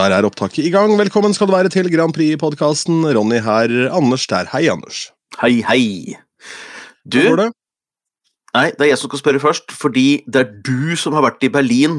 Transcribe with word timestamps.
Der 0.00 0.14
er 0.16 0.24
opptaket 0.24 0.64
i 0.64 0.70
gang. 0.72 0.94
Velkommen 0.96 1.34
skal 1.36 1.50
du 1.50 1.52
være 1.52 1.68
til 1.68 1.90
Grand 1.92 2.14
Prix-podkasten. 2.16 3.02
Ronny 3.12 3.36
her, 3.44 3.72
Anders 3.92 4.22
der. 4.30 4.46
Hei, 4.48 4.62
Anders. 4.72 5.10
Hei, 5.42 5.58
hei. 5.68 6.14
Du, 7.04 7.18
Hvordan 7.18 7.34
går 7.34 7.40
det? 7.42 7.48
nei, 8.54 8.62
det 8.70 8.86
er 8.86 8.88
jeg 8.94 8.98
som 9.02 9.10
skal 9.10 9.20
spørre 9.20 9.42
først, 9.42 9.74
fordi 9.76 10.22
det 10.24 10.40
er 10.40 10.54
du 10.64 10.96
som 10.96 11.12
har 11.18 11.26
vært 11.26 11.44
i 11.44 11.50
Berlin 11.52 11.98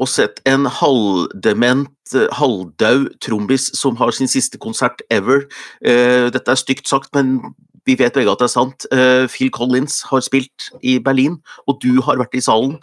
og 0.00 0.08
sett 0.08 0.40
en 0.48 0.64
halvdement, 0.64 1.92
eh, 2.16 2.24
halvdau 2.40 3.04
trombis 3.20 3.68
som 3.76 4.00
har 4.00 4.16
sin 4.16 4.32
siste 4.32 4.56
konsert 4.56 5.04
ever. 5.10 5.44
Eh, 5.84 6.30
Dette 6.32 6.56
er 6.56 6.62
stygt 6.62 6.88
sagt, 6.88 7.12
men 7.12 7.52
vi 7.84 7.98
vet 8.00 8.16
begge 8.16 8.32
at 8.32 8.40
det 8.40 8.48
er 8.48 8.54
sant. 8.54 8.86
Eh, 8.96 9.26
Phil 9.28 9.52
Collins 9.52 10.00
har 10.08 10.24
spilt 10.24 10.70
i 10.80 10.96
Berlin, 11.04 11.36
og 11.68 11.84
du 11.84 12.00
har 12.00 12.16
vært 12.16 12.32
i 12.32 12.40
salen. 12.48 12.78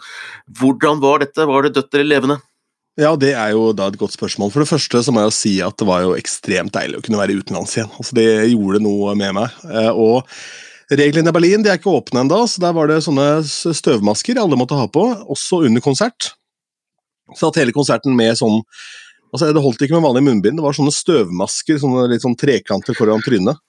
Hvordan 0.46 1.02
var 1.02 1.26
dette? 1.26 1.48
Var 1.50 1.66
det 1.66 1.74
dødt 1.74 1.98
eller 1.98 2.12
levende? 2.14 2.38
Ja, 2.98 3.14
Det 3.16 3.34
er 3.34 3.52
jo 3.54 3.70
da 3.72 3.86
et 3.88 3.98
godt 4.00 4.16
spørsmål. 4.16 4.50
For 4.52 4.64
det 4.64 4.70
første 4.70 5.02
så 5.04 5.12
må 5.14 5.22
jeg 5.22 5.30
jo 5.30 5.36
si 5.36 5.52
at 5.62 5.76
det 5.78 5.86
var 5.88 6.02
jo 6.02 6.16
ekstremt 6.18 6.74
deilig 6.74 6.98
å 6.98 7.04
kunne 7.06 7.20
være 7.20 7.38
utenlands 7.38 7.76
igjen. 7.76 7.92
Altså 7.96 8.16
Det 8.18 8.26
gjorde 8.50 8.82
noe 8.82 9.14
med 9.14 9.36
meg. 9.38 9.60
Eh, 9.70 9.90
Og 9.94 10.26
reglene 10.90 11.30
i 11.30 11.36
Berlin 11.36 11.62
de 11.62 11.70
er 11.70 11.78
ikke 11.78 11.92
åpne 11.92 12.24
ennå, 12.24 12.42
så 12.50 12.60
der 12.60 12.74
var 12.74 12.90
det 12.90 13.02
sånne 13.06 13.44
støvmasker 13.46 14.40
alle 14.42 14.58
måtte 14.58 14.74
ha 14.78 14.88
på, 14.90 15.04
også 15.30 15.62
under 15.68 15.80
konsert. 15.80 16.32
Så 17.38 17.48
at 17.48 17.60
hele 17.60 17.72
konserten 17.72 18.16
med 18.16 18.34
sånn 18.40 18.62
Altså 19.30 19.52
Det 19.54 19.62
holdt 19.62 19.78
ikke 19.86 19.94
med 19.94 20.02
vanlig 20.02 20.24
munnbind, 20.26 20.56
det 20.58 20.64
var 20.64 20.74
sånne 20.74 20.90
støvmasker, 20.90 21.76
sånne 21.78 22.08
litt 22.10 22.24
sånn 22.24 22.34
trekanter 22.34 22.96
foran 22.98 23.22
trynet. 23.22 23.60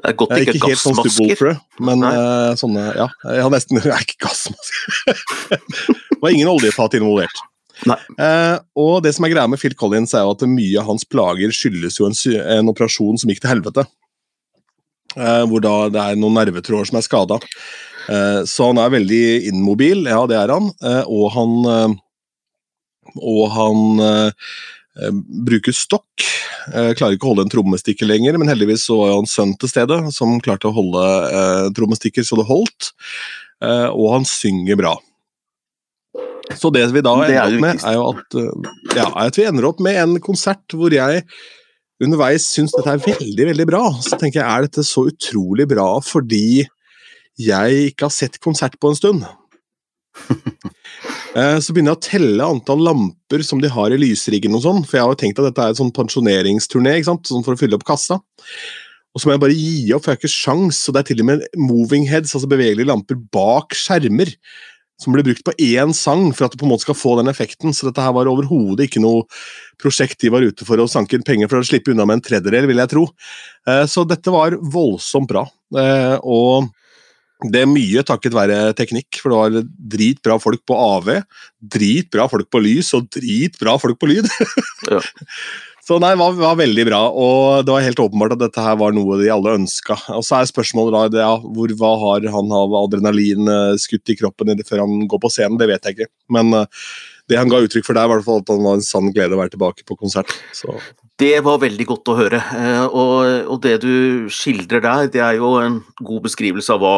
Det 0.00 0.08
er 0.08 0.14
godt 0.16 0.32
ikke, 0.32 0.54
Ikke 0.56 0.70
helt 0.72 0.80
sånn. 0.80 0.96
Stubble 0.96 1.52
men 1.84 2.06
eh, 2.08 2.54
sånne 2.56 2.86
Ja, 2.96 3.10
jeg 3.28 3.44
har 3.44 3.52
nesten 3.52 3.82
Nei, 3.84 4.00
ikke 4.00 4.16
gassmasker. 4.24 5.20
det 5.52 6.20
var 6.22 6.32
ingen 6.32 6.48
oljefat 6.48 6.96
involvert. 6.96 7.44
Eh, 7.88 8.56
og 8.76 9.00
det 9.04 9.14
som 9.16 9.24
er 9.24 9.32
greia 9.32 9.48
med 9.48 9.60
Phil 9.62 9.76
Collins, 9.78 10.12
er 10.14 10.26
jo 10.26 10.34
at 10.34 10.44
mye 10.48 10.80
av 10.80 10.90
hans 10.90 11.06
plager 11.08 11.54
skyldes 11.54 12.00
jo 12.00 12.08
en, 12.10 12.16
en 12.58 12.72
operasjon 12.72 13.20
som 13.20 13.32
gikk 13.32 13.42
til 13.44 13.54
helvete. 13.54 13.86
Eh, 15.16 15.44
hvor 15.50 15.62
da 15.64 15.74
det 15.90 16.02
er 16.02 16.18
noen 16.20 16.36
nervetråder 16.38 16.90
som 16.90 17.00
er 17.00 17.06
skada. 17.06 17.40
Eh, 18.10 18.42
så 18.48 18.70
han 18.70 18.80
er 18.82 18.94
veldig 18.94 19.24
innmobil, 19.50 20.04
ja 20.10 20.22
det 20.30 20.38
er 20.38 20.54
han. 20.54 20.70
Eh, 20.84 21.02
og 21.08 21.32
han 21.36 21.58
eh, 21.74 21.98
Og 23.18 23.42
han 23.50 24.00
eh, 24.06 24.52
bruker 25.48 25.74
stokk. 25.74 26.22
Klarer 26.70 27.16
ikke 27.16 27.26
å 27.26 27.30
holde 27.32 27.46
en 27.48 27.50
trommestikker 27.50 28.06
lenger, 28.06 28.36
men 28.38 28.46
heldigvis 28.52 28.84
så 28.86 29.00
var 29.00 29.08
jo 29.10 29.16
hans 29.16 29.32
sønn 29.34 29.56
til 29.58 29.70
stede, 29.72 29.96
som 30.14 30.36
klarte 30.44 30.68
å 30.68 30.74
holde 30.76 31.02
trommestikker 31.74 32.22
så 32.26 32.38
det 32.38 32.44
holdt. 32.46 32.90
Og 33.64 34.06
han 34.12 34.28
synger 34.28 34.78
bra. 34.78 34.92
Så 36.58 36.72
det 36.74 36.82
vi 36.94 37.02
da 37.04 37.14
er 37.22 37.30
ender 37.30 37.56
opp 37.56 37.64
med, 37.64 37.82
er 37.86 37.96
jo 37.96 38.04
at, 38.10 38.36
eh, 38.40 38.70
ja, 38.98 39.08
at 39.26 39.38
vi 39.38 39.46
ender 39.46 39.68
opp 39.68 39.80
med 39.84 39.98
en 40.00 40.16
konsert 40.24 40.76
hvor 40.76 40.94
jeg 40.94 41.24
underveis 42.00 42.46
syns 42.48 42.74
dette 42.74 42.94
er 42.94 43.02
veldig, 43.04 43.46
veldig 43.52 43.66
bra. 43.68 43.82
Så 44.02 44.18
tenker 44.18 44.40
jeg, 44.40 44.48
er 44.48 44.66
dette 44.66 44.84
så 44.86 45.06
utrolig 45.10 45.68
bra 45.70 45.92
fordi 46.04 46.64
jeg 47.40 47.90
ikke 47.92 48.08
har 48.08 48.14
sett 48.14 48.40
konsert 48.42 48.78
på 48.80 48.92
en 48.92 48.98
stund? 48.98 49.28
Eh, 51.30 51.60
Så 51.62 51.70
begynner 51.70 51.94
jeg 51.94 52.00
å 52.00 52.02
telle 52.02 52.46
antall 52.56 52.80
lamper 52.82 53.44
som 53.46 53.60
de 53.62 53.68
har 53.70 53.92
i 53.94 53.98
lysriggen 54.00 54.56
og 54.58 54.64
sånn, 54.64 54.80
for 54.82 54.98
jeg 54.98 55.04
har 55.06 55.12
jo 55.12 55.18
tenkt 55.20 55.38
at 55.38 55.46
dette 55.46 55.62
er 55.62 55.70
en 55.70 55.78
sånn 55.78 55.92
pensjoneringsturné, 55.94 56.96
ikke 56.98 57.06
sant, 57.06 57.30
sånn 57.30 57.44
for 57.46 57.54
å 57.54 57.60
fylle 57.60 57.78
opp 57.78 57.84
kassa. 57.86 58.16
Og 59.14 59.22
så 59.22 59.28
må 59.28 59.36
jeg 59.36 59.42
bare 59.44 59.54
gi 59.54 59.92
opp, 59.94 60.02
for 60.02 60.10
jeg 60.10 60.18
har 60.18 60.20
ikke 60.24 60.32
sjans, 60.34 60.80
og 60.90 60.96
det 60.96 61.04
er 61.04 61.08
til 61.12 61.22
og 61.22 61.28
med 61.28 61.44
moving 61.54 62.08
heads, 62.10 62.34
altså 62.34 62.50
bevegelige 62.50 62.90
lamper 62.90 63.20
bak 63.30 63.78
skjermer, 63.78 64.34
som 65.00 65.14
blir 65.14 65.24
brukt 65.24 65.44
på 65.46 65.54
én 65.64 65.94
sang 65.96 66.28
for 66.36 66.46
at 66.46 66.52
du 66.54 66.60
på 66.60 66.66
en 66.68 66.74
måte 66.74 66.84
skal 66.84 66.98
få 66.98 67.14
den 67.20 67.30
effekten, 67.32 67.72
så 67.76 67.88
dette 67.88 68.04
her 68.04 68.12
var 68.16 68.28
overhodet 68.30 68.88
ikke 68.88 69.02
noe 69.02 69.24
prosjekt 69.80 70.20
de 70.20 70.32
var 70.32 70.44
ute 70.44 70.66
for 70.68 70.80
å 70.80 70.88
sanke 70.90 71.16
inn 71.16 71.24
penger 71.26 71.48
for 71.48 71.60
å 71.60 71.66
slippe 71.66 71.94
unna 71.94 72.04
med 72.08 72.20
en 72.20 72.26
tredjedel, 72.28 72.68
vil 72.68 72.82
jeg 72.82 72.92
tro. 72.92 73.06
Eh, 73.66 73.86
Så 73.88 74.04
dette 74.08 74.34
var 74.34 74.58
voldsomt 74.60 75.30
bra, 75.30 75.46
Eh, 75.70 76.18
og 76.26 76.66
det 77.46 77.62
er 77.62 77.70
mye 77.70 78.02
takket 78.04 78.34
være 78.34 78.74
teknikk, 78.76 79.20
for 79.22 79.32
det 79.32 79.38
var 79.38 79.68
dritbra 79.94 80.36
folk 80.42 80.60
på 80.68 80.76
AV, 80.76 81.22
dritbra 81.62 82.26
folk 82.28 82.50
på 82.52 82.60
lys 82.60 82.92
og 82.98 83.08
dritbra 83.14 83.78
folk 83.80 84.00
på 84.00 84.10
lyd. 84.10 84.28
Ja. 84.90 84.98
Så 85.90 85.96
nei, 85.98 86.12
det 86.14 86.20
var, 86.20 86.36
var 86.38 86.58
veldig 86.60 86.82
bra, 86.86 86.98
og 87.18 87.64
det 87.66 87.72
var 87.74 87.82
helt 87.82 87.98
åpenbart 87.98 88.36
at 88.36 88.42
dette 88.44 88.62
her 88.62 88.76
var 88.78 88.92
noe 88.94 89.16
de 89.18 89.26
alle 89.34 89.56
ønska. 89.58 89.96
Og 90.14 90.22
så 90.22 90.36
er 90.38 90.46
spørsmålet 90.46 91.16
da, 91.16 91.24
ja, 91.24 91.32
hvor, 91.42 91.72
hva 91.80 91.90
har 91.98 92.28
han 92.30 92.52
av 92.54 92.76
adrenalin 92.78 93.50
eh, 93.50 93.78
skutt 93.82 94.12
i 94.14 94.16
kroppen 94.20 94.54
før 94.68 94.84
han 94.84 95.08
går 95.10 95.22
på 95.24 95.30
scenen, 95.34 95.58
det 95.58 95.66
vet 95.72 95.88
jeg 95.88 95.96
ikke. 95.98 96.08
Men 96.30 96.54
eh, 96.54 96.86
det 97.26 97.40
han 97.40 97.50
ga 97.50 97.58
uttrykk 97.66 97.88
for 97.88 97.98
der, 97.98 98.06
var 98.06 98.22
at 98.22 98.54
han 98.54 98.62
var 98.68 98.78
en 98.78 98.86
sann 98.86 99.10
glede 99.10 99.34
å 99.34 99.40
være 99.42 99.56
tilbake 99.56 99.82
på 99.88 99.98
konsert. 99.98 100.30
Så 100.54 100.78
Det 101.18 101.34
var 101.42 101.58
veldig 101.66 101.88
godt 101.90 102.14
å 102.14 102.18
høre. 102.22 102.38
eh, 102.38 102.86
Og, 102.86 103.58
det 103.66 103.80
du 103.82 104.30
skildrer 104.30 104.86
der, 104.86 105.10
det 105.10 105.26
er 105.26 105.42
jo 105.42 105.56
en 105.58 105.82
god 105.98 106.22
beskrivelse 106.30 106.70
av 106.78 106.86
hva 106.86 106.96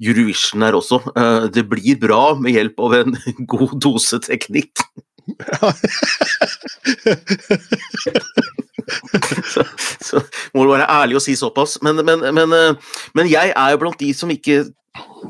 Eurovision 0.00 0.64
er 0.64 0.80
også. 0.80 1.04
Det 1.52 1.68
blir 1.68 2.00
bra 2.00 2.32
med 2.40 2.56
hjelp 2.56 2.80
av 2.80 2.96
en 3.02 3.18
god 3.52 3.76
dose 3.76 4.24
teknikk. 4.24 4.88
så, 9.52 9.62
så 10.02 10.20
må 10.54 10.64
du 10.64 10.70
være 10.74 10.90
ærlig 10.90 11.16
og 11.18 11.24
si 11.24 11.34
såpass. 11.38 11.78
Men, 11.82 11.94
men, 12.06 12.18
men, 12.34 12.48
eh, 12.56 12.74
men 13.14 13.26
jeg 13.30 13.52
er 13.54 13.68
jo 13.74 13.82
blant 13.84 14.02
de 14.02 14.10
som 14.16 14.30
ikke 14.34 14.56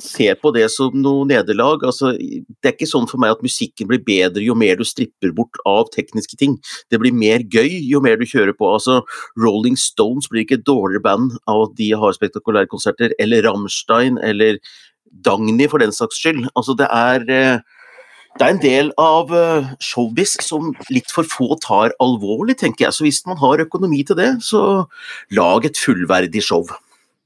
ser 0.02 0.38
på 0.40 0.50
det 0.54 0.64
som 0.72 0.94
noe 0.98 1.26
nederlag. 1.28 1.84
Altså, 1.86 2.12
det 2.16 2.68
er 2.68 2.74
ikke 2.74 2.90
sånn 2.90 3.08
for 3.10 3.22
meg 3.22 3.34
at 3.34 3.44
musikken 3.44 3.88
blir 3.90 4.02
bedre 4.04 4.42
jo 4.42 4.56
mer 4.58 4.78
du 4.78 4.84
stripper 4.88 5.34
bort 5.36 5.60
av 5.68 5.90
tekniske 5.94 6.38
ting. 6.40 6.56
Det 6.90 7.00
blir 7.02 7.14
mer 7.14 7.44
gøy 7.52 7.76
jo 7.86 8.02
mer 8.04 8.18
du 8.18 8.26
kjører 8.28 8.56
på. 8.58 8.70
Altså, 8.78 9.00
Rolling 9.40 9.78
Stones 9.80 10.30
blir 10.32 10.46
ikke 10.46 10.60
et 10.60 10.68
dårligere 10.68 11.04
band 11.04 11.36
av 11.50 11.68
at 11.68 11.76
de 11.78 11.92
har 11.98 12.16
spektakulære 12.16 12.70
konserter, 12.72 13.14
eller 13.22 13.46
Rammstein, 13.46 14.18
eller 14.24 14.58
Dagny 15.12 15.68
for 15.68 15.82
den 15.82 15.92
saks 15.94 16.22
skyld. 16.22 16.46
Altså, 16.56 16.76
det 16.78 16.88
er 16.88 17.26
eh, 17.30 17.80
det 18.38 18.46
er 18.46 18.54
en 18.54 18.62
del 18.62 18.92
av 19.00 19.32
eh, 19.36 19.72
showbiz 19.82 20.38
som 20.44 20.72
litt 20.90 21.12
for 21.12 21.28
få 21.28 21.58
tar 21.60 21.92
alvorlig, 22.02 22.56
tenker 22.62 22.86
jeg. 22.86 22.96
Så 22.96 23.04
hvis 23.06 23.20
man 23.28 23.40
har 23.42 23.62
økonomi 23.64 24.00
til 24.08 24.18
det, 24.18 24.30
så 24.46 24.86
lag 25.36 25.68
et 25.68 25.78
fullverdig 25.78 26.42
show. 26.44 26.64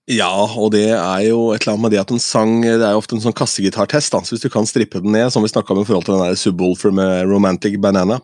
Ja, 0.07 0.31
og 0.31 0.71
det 0.71 0.85
er 0.95 1.23
jo 1.27 1.49
et 1.51 1.65
eller 1.65 1.73
annet 1.73 1.83
med 1.83 1.93
det 1.97 1.99
at 1.99 2.13
en 2.15 2.21
sang 2.23 2.61
Det 2.63 2.77
er 2.79 2.93
jo 2.95 3.01
ofte 3.01 3.17
en 3.17 3.23
sånn 3.25 3.35
kassegitartest. 3.35 4.15
Så 4.15 4.37
hvis 4.37 4.45
du 4.45 4.53
kan 4.55 4.69
strippe 4.69 5.01
den 5.03 5.11
ned, 5.11 5.33
som 5.35 5.43
vi 5.43 5.51
snakka 5.51 5.75
om 5.75 5.81
i 5.83 5.87
forhold 5.89 6.07
til 6.07 6.15
den 6.15 6.23
der 6.23 6.39
Subwoolfer 6.39 6.95
med 6.95 7.27
Romantic 7.27 7.75
Banana 7.83 8.21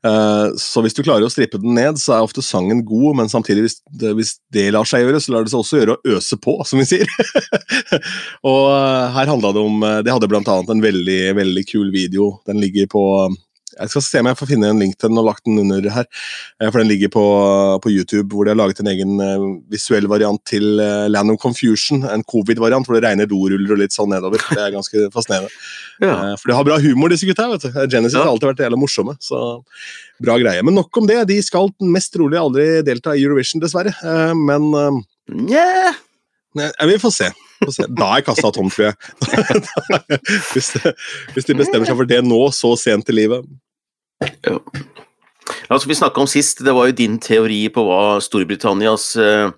eh, 0.00 0.46
Så 0.56 0.80
hvis 0.80 0.96
du 0.96 1.02
klarer 1.04 1.26
å 1.28 1.32
strippe 1.32 1.60
den 1.60 1.76
ned, 1.76 2.00
så 2.00 2.16
er 2.16 2.24
ofte 2.24 2.44
sangen 2.44 2.80
god, 2.88 3.18
men 3.20 3.28
samtidig, 3.28 3.66
hvis 3.66 3.76
det, 4.00 4.14
hvis 4.16 4.32
det 4.56 4.70
lar 4.72 4.88
seg 4.88 5.04
gjøre, 5.04 5.20
så 5.20 5.34
lar 5.34 5.44
det 5.44 5.52
seg 5.52 5.60
også 5.60 5.82
gjøre 5.82 5.98
å 5.98 6.16
øse 6.16 6.40
på, 6.40 6.56
som 6.64 6.80
vi 6.80 6.88
sier. 6.88 7.12
og 8.54 8.64
eh, 8.72 9.12
her 9.18 9.34
handla 9.34 9.52
det 9.52 9.66
om 9.68 9.84
eh, 9.84 10.00
Det 10.06 10.16
hadde 10.16 10.32
blant 10.32 10.48
annet 10.48 10.72
en 10.72 10.84
veldig, 10.88 11.20
veldig 11.36 11.68
kul 11.68 11.92
video. 11.92 12.32
Den 12.48 12.64
ligger 12.64 12.88
på 12.96 13.04
jeg 13.78 13.90
skal 13.92 14.02
se 14.02 14.20
om 14.22 14.28
jeg 14.30 14.38
får 14.40 14.48
finne 14.50 14.70
en 14.72 14.80
link 14.82 14.96
til 14.98 15.10
den 15.12 15.20
og 15.20 15.26
lagt 15.28 15.44
den 15.46 15.58
under 15.62 15.84
her. 15.94 16.06
Eh, 16.60 16.70
For 16.70 16.80
den 16.80 16.88
ligger 16.90 17.08
på, 17.14 17.22
på 17.84 17.92
YouTube, 17.92 18.34
hvor 18.34 18.44
de 18.48 18.50
har 18.54 18.58
laget 18.58 18.80
en 18.82 18.90
egen 18.90 19.12
eh, 19.22 19.44
visuell 19.70 20.08
variant 20.10 20.42
til 20.48 20.80
eh, 20.82 21.06
Land 21.12 21.30
of 21.34 21.38
Confusion. 21.42 22.02
En 22.10 22.24
covid-variant 22.24 22.86
hvor 22.88 22.98
det 22.98 23.04
regner 23.06 23.28
doruller 23.30 23.76
og 23.76 23.82
litt 23.82 23.94
sånn 23.94 24.10
nedover. 24.14 24.42
Det 24.50 24.58
er 24.64 24.74
ganske 24.74 25.06
fascinerende. 25.16 25.52
Ja. 26.02 26.16
For 26.40 26.50
de 26.50 26.56
har 26.58 26.66
bra 26.66 26.78
humor, 26.82 27.12
disse 27.12 27.28
gutta. 27.28 27.48
vet 27.52 27.68
du. 27.68 27.70
Genesis 27.86 28.16
Ja. 28.18 28.24
har 28.24 28.32
alltid 28.32 28.50
vært 28.52 28.64
jævla 28.66 28.80
morsomme. 28.80 29.16
så 29.20 29.62
bra 30.20 30.34
greie. 30.40 30.62
Men 30.66 30.74
nok 30.76 30.96
om 31.00 31.06
det. 31.08 31.22
De 31.30 31.38
skal 31.42 31.70
mest 31.80 32.12
trolig 32.12 32.36
aldri 32.40 32.68
delta 32.84 33.14
i 33.16 33.22
Eurovision, 33.24 33.60
dessverre. 33.62 33.94
Men 34.36 34.70
yeah. 35.48 35.94
Vi 36.56 36.98
får 36.98 37.12
se. 37.14 37.28
Da 37.94 38.06
er 38.16 38.24
kassa 38.26 38.50
tom, 38.52 38.70
tror 38.72 38.88
jeg. 38.90 38.94
hvis 40.54 41.46
de 41.48 41.56
bestemmer 41.58 41.86
seg 41.88 41.96
for 41.98 42.08
det 42.08 42.20
nå, 42.26 42.38
så 42.56 42.72
sent 42.80 43.08
i 43.12 43.16
livet. 43.16 43.44
Altså, 45.70 45.88
vi 45.88 45.96
snakka 45.98 46.22
om 46.22 46.28
sist, 46.30 46.62
det 46.66 46.74
var 46.74 46.90
jo 46.90 46.96
din 46.98 47.18
teori 47.22 47.64
på 47.72 47.82
hva 47.86 48.18
Storbritannias 48.22 49.12
eh, 49.20 49.50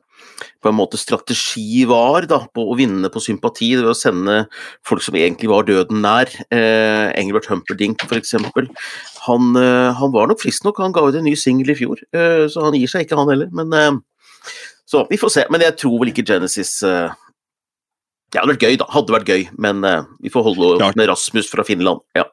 på 0.62 0.70
en 0.70 0.76
måte 0.78 0.98
strategi 1.00 1.82
var 1.88 2.26
da, 2.30 2.42
på 2.54 2.64
å 2.70 2.76
vinne 2.78 3.10
på 3.12 3.22
sympati. 3.22 3.72
Var 3.78 3.90
å 3.90 3.96
sende 3.96 4.36
folk 4.86 5.04
som 5.04 5.16
egentlig 5.18 5.50
var 5.50 5.66
døden 5.68 6.02
nær. 6.04 6.30
Eh, 6.54 7.08
Engelbert 7.18 7.48
Humperdinck 7.50 8.04
f.eks. 8.06 8.36
Han, 9.26 9.50
eh, 9.58 9.90
han 9.98 10.14
var 10.14 10.30
nok 10.30 10.42
frisk 10.42 10.66
nok, 10.66 10.80
han 10.82 10.94
ga 10.94 11.04
ut 11.08 11.18
en 11.18 11.26
ny 11.26 11.34
singel 11.38 11.74
i 11.74 11.78
fjor, 11.78 12.02
eh, 12.14 12.44
så 12.50 12.66
han 12.68 12.78
gir 12.78 12.90
seg 12.90 13.06
ikke, 13.06 13.18
han 13.18 13.30
heller. 13.32 13.50
Men, 13.54 13.74
eh, 13.76 14.46
så 14.88 15.06
vi 15.10 15.18
får 15.20 15.34
se. 15.34 15.46
Men 15.50 15.64
jeg 15.64 15.78
tror 15.80 15.98
vel 16.02 16.12
ikke 16.12 16.26
Genesis 16.28 16.80
eh, 16.86 17.10
Det 18.32 18.40
hadde 18.40 18.54
vært 18.54 18.64
gøy, 18.64 18.76
da. 18.80 18.86
Hadde 18.92 19.12
vært 19.14 19.28
gøy, 19.28 19.42
men 19.60 19.82
eh, 19.84 20.06
vi 20.24 20.32
får 20.32 20.46
holde 20.50 20.76
Klart. 20.80 20.96
med 20.96 21.10
Rasmus 21.10 21.50
fra 21.52 21.64
Finland. 21.68 22.00
Ja. 22.16 22.28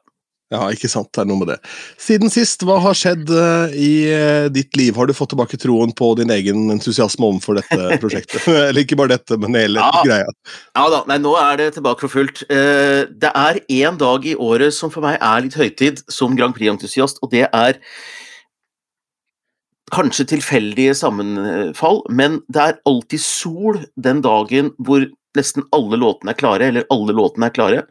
Ja, 0.50 0.64
ikke 0.74 0.88
sant. 0.90 1.12
Det 1.14 1.22
er 1.22 1.28
noe 1.30 1.38
med 1.38 1.52
det. 1.52 1.56
Siden 2.02 2.30
sist, 2.32 2.64
hva 2.66 2.80
har 2.82 2.96
skjedd 2.98 3.28
eh, 3.30 3.74
i 3.78 3.90
eh, 4.10 4.46
ditt 4.50 4.74
liv? 4.78 4.96
Har 4.98 5.06
du 5.06 5.14
fått 5.14 5.30
tilbake 5.30 5.58
troen 5.62 5.92
på 5.94 6.08
din 6.18 6.32
egen 6.34 6.64
entusiasme 6.74 7.22
overfor 7.28 7.60
dette 7.60 7.78
prosjektet? 8.02 8.48
Eller 8.68 8.82
ikke 8.82 8.98
bare 8.98 9.14
dette, 9.14 9.38
men 9.38 9.54
hele 9.54 9.78
Ja. 9.78 10.02
greia. 10.02 10.26
Ja 10.74 10.88
da, 10.90 11.04
nei, 11.06 11.20
nå 11.22 11.36
er 11.38 11.60
det 11.62 11.68
tilbake 11.78 12.02
for 12.02 12.16
fullt. 12.18 12.42
Eh, 12.50 13.04
det 13.22 13.30
er 13.30 13.60
én 13.70 14.00
dag 14.00 14.26
i 14.26 14.34
året 14.34 14.74
som 14.74 14.90
for 14.90 15.06
meg 15.06 15.20
er 15.22 15.46
litt 15.46 15.54
høytid 15.60 16.02
som 16.10 16.34
Grand 16.38 16.56
Prix-entusiast, 16.58 17.22
og 17.22 17.30
det 17.30 17.46
er 17.46 17.78
kanskje 19.94 20.26
tilfeldige 20.30 20.92
sammenfall, 20.94 22.02
men 22.14 22.40
det 22.50 22.62
er 22.62 22.76
alltid 22.86 23.22
sol 23.22 23.80
den 23.98 24.20
dagen 24.22 24.70
hvor 24.78 25.06
nesten 25.38 25.66
alle 25.76 25.98
låtene 26.00 26.34
er 26.34 26.38
klare, 26.38 26.70
eller 26.70 26.86
alle 26.92 27.14
låtene 27.16 27.48
er 27.50 27.56
klare. 27.56 27.82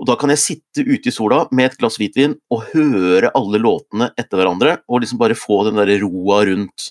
Og 0.00 0.08
da 0.10 0.16
kan 0.20 0.32
jeg 0.32 0.42
sitte 0.42 0.84
ute 0.86 1.10
i 1.10 1.14
sola 1.14 1.44
med 1.50 1.70
et 1.70 1.78
glass 1.80 1.98
hvitvin 2.00 2.36
og 2.52 2.68
høre 2.74 3.32
alle 3.38 3.62
låtene 3.62 4.12
etter 4.14 4.40
hverandre, 4.40 4.78
og 4.86 5.02
liksom 5.02 5.22
bare 5.22 5.38
få 5.38 5.64
den 5.68 5.80
der 5.80 5.96
roa 6.02 6.44
rundt 6.48 6.90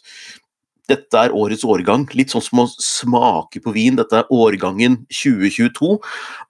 dette 0.90 1.18
er 1.18 1.34
årets 1.34 1.66
årgang. 1.66 2.06
Litt 2.14 2.34
sånn 2.34 2.44
som 2.46 2.62
å 2.62 2.68
smake 2.70 3.62
på 3.64 3.74
vin. 3.76 3.98
Dette 3.98 4.20
er 4.22 4.34
årgangen 4.34 5.00
2022. 5.10 5.96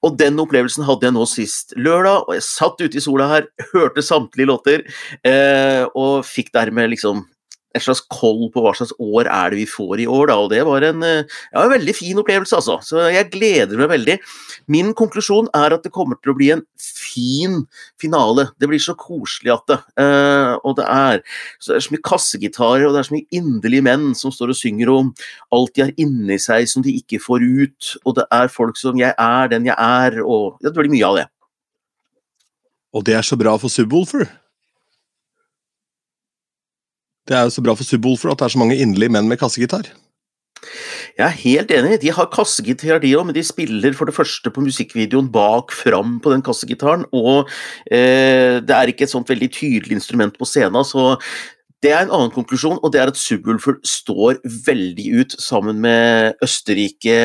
Og 0.04 0.18
den 0.20 0.42
opplevelsen 0.44 0.86
hadde 0.88 1.08
jeg 1.08 1.16
nå 1.16 1.28
sist 1.30 1.76
lørdag, 1.80 2.26
og 2.28 2.36
jeg 2.36 2.48
satt 2.48 2.84
ute 2.84 3.00
i 3.00 3.04
sola 3.04 3.30
her, 3.32 3.48
hørte 3.74 4.04
samtlige 4.06 4.52
låter, 4.52 4.84
eh, 5.24 5.86
og 5.96 6.26
fikk 6.28 6.52
dermed 6.56 6.92
liksom 6.96 7.24
en 7.76 7.84
slags 7.84 8.04
koll 8.12 8.48
på 8.54 8.64
hva 8.64 8.72
slags 8.78 8.94
år 9.02 9.28
er 9.28 9.52
det 9.52 9.60
vi 9.60 9.68
får 9.70 10.04
i 10.04 10.08
år, 10.10 10.30
da. 10.32 10.38
Og 10.42 10.52
det 10.54 10.62
var 10.68 10.86
en, 10.88 11.04
eh, 11.04 11.24
ja, 11.52 11.64
en 11.64 11.74
veldig 11.74 11.96
fin 11.96 12.22
opplevelse, 12.22 12.56
altså. 12.56 12.80
Så 12.86 13.04
jeg 13.12 13.30
gleder 13.34 13.78
meg 13.80 13.92
veldig. 13.92 14.18
Min 14.72 14.94
konklusjon 14.98 15.50
er 15.56 15.76
at 15.76 15.84
det 15.84 15.94
kommer 15.96 16.20
til 16.22 16.34
å 16.34 16.38
bli 16.38 16.52
en 16.56 16.64
fin 16.80 17.66
finale. 18.02 18.50
Det 18.60 18.70
blir 18.72 18.82
så 18.82 18.96
koselig 18.98 19.54
at 19.54 19.68
det. 19.68 19.80
Uh, 20.00 20.56
og 20.66 20.78
det 20.80 20.86
er, 20.88 21.22
det 21.66 21.76
er 21.78 21.84
så 21.84 21.94
mye 21.94 22.06
kassegitarer, 22.06 22.88
og 22.88 22.96
det 22.96 23.04
er 23.04 23.10
så 23.10 23.16
mye 23.16 23.40
inderlige 23.40 23.86
menn 23.86 24.10
som 24.18 24.34
står 24.34 24.54
og 24.54 24.60
synger 24.60 24.92
om 24.94 25.14
alt 25.56 25.76
de 25.76 25.86
har 25.86 25.94
inni 26.02 26.40
seg 26.42 26.68
som 26.72 26.86
de 26.86 26.96
ikke 27.00 27.22
får 27.24 27.46
ut. 27.46 27.94
Og 28.06 28.18
det 28.20 28.28
er 28.32 28.52
folk 28.52 28.78
som 28.78 28.98
'jeg 28.98 29.14
er 29.18 29.48
den 29.48 29.66
jeg 29.66 29.76
er', 29.78 30.24
og 30.24 30.58
det 30.62 30.74
blir 30.74 30.90
mye 30.90 31.06
av 31.06 31.16
det. 31.16 31.28
Og 32.94 33.04
det 33.04 33.16
er 33.16 33.22
så 33.22 33.36
bra 33.36 33.58
for 33.58 33.68
Subwoolfer. 33.68 34.45
Det 37.26 37.38
er 37.38 37.48
jo 37.48 37.54
så 37.56 37.64
bra 37.66 37.74
for 37.78 37.88
Subwoolfer 37.88 38.34
at 38.34 38.42
det 38.42 38.48
er 38.48 38.56
så 38.56 38.62
mange 38.62 38.78
inderlige 38.78 39.14
menn 39.16 39.30
med 39.30 39.40
kassegitar. 39.42 39.90
Jeg 41.16 41.26
er 41.26 41.42
helt 41.42 41.72
enig. 41.72 41.98
De 42.02 42.12
har 42.12 42.30
kassegitar, 42.34 43.00
de 43.00 43.14
òg, 43.16 43.28
men 43.28 43.36
de 43.38 43.44
spiller 43.46 43.96
for 43.96 44.10
det 44.10 44.16
første 44.18 44.52
på 44.52 44.64
musikkvideoen 44.66 45.30
bak 45.32 45.74
fram 45.76 46.18
på 46.24 46.34
den 46.34 46.44
kassegitaren. 46.46 47.06
Og 47.16 47.50
eh, 47.88 48.60
det 48.60 48.76
er 48.76 48.92
ikke 48.92 49.08
et 49.08 49.14
sånt 49.14 49.30
veldig 49.32 49.50
tydelig 49.54 50.00
instrument 50.00 50.36
på 50.38 50.48
scenen, 50.50 50.84
så 50.84 51.16
det 51.84 51.92
er 51.94 52.06
en 52.06 52.14
annen 52.18 52.34
konklusjon, 52.34 52.80
og 52.82 52.92
det 52.94 53.02
er 53.02 53.12
at 53.12 53.20
Subwoolfer 53.20 53.78
står 53.86 54.40
veldig 54.66 55.08
ut 55.22 55.36
sammen 55.42 55.82
med 55.84 56.40
Østerrike 56.46 57.20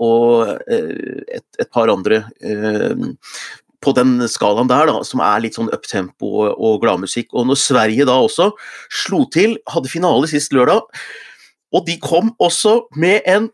og 0.00 0.52
eh, 0.70 1.24
et, 1.40 1.46
et, 1.58 1.70
par 1.74 1.90
andre 1.92 2.22
eh, 2.40 3.08
på 3.80 3.94
den 3.96 4.18
skalaen 4.28 4.68
der, 4.68 4.90
da, 4.90 5.00
som 5.06 5.22
er 5.24 5.40
litt 5.44 5.56
sånn 5.56 5.70
uptempo 5.72 6.30
og, 6.44 6.50
og 6.56 6.80
gladmusikk. 6.84 7.30
Og 7.32 7.48
når 7.48 7.60
Sverige 7.60 8.08
da 8.08 8.18
også 8.20 8.50
slo 9.02 9.24
til, 9.32 9.56
hadde 9.72 9.92
finale 9.92 10.28
sist 10.30 10.54
lørdag, 10.56 10.84
og 11.70 11.86
de 11.86 11.96
kom 12.02 12.34
også 12.42 12.80
med 12.98 13.22
en 13.30 13.48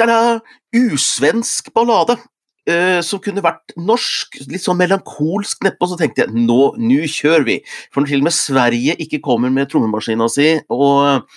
tada, 0.00 0.40
usvensk 0.76 1.72
ballade. 1.76 2.18
Uh, 2.66 2.98
som 3.06 3.20
kunne 3.22 3.44
vært 3.44 3.70
norsk, 3.78 4.40
litt 4.50 4.64
sånn 4.64 4.80
melankolsk 4.80 5.60
nedpå, 5.62 5.86
så 5.86 5.94
tenkte 6.00 6.24
jeg 6.24 6.32
nå, 6.34 6.72
nå 6.82 7.04
kjører 7.06 7.44
vi. 7.46 7.54
For 7.94 8.02
når 8.02 8.10
til 8.10 8.24
og 8.24 8.26
med 8.26 8.34
Sverige 8.34 8.96
ikke 9.04 9.20
kommer 9.22 9.52
med 9.54 9.70
trommemaskina 9.70 10.26
si, 10.34 10.48
og, 10.74 11.28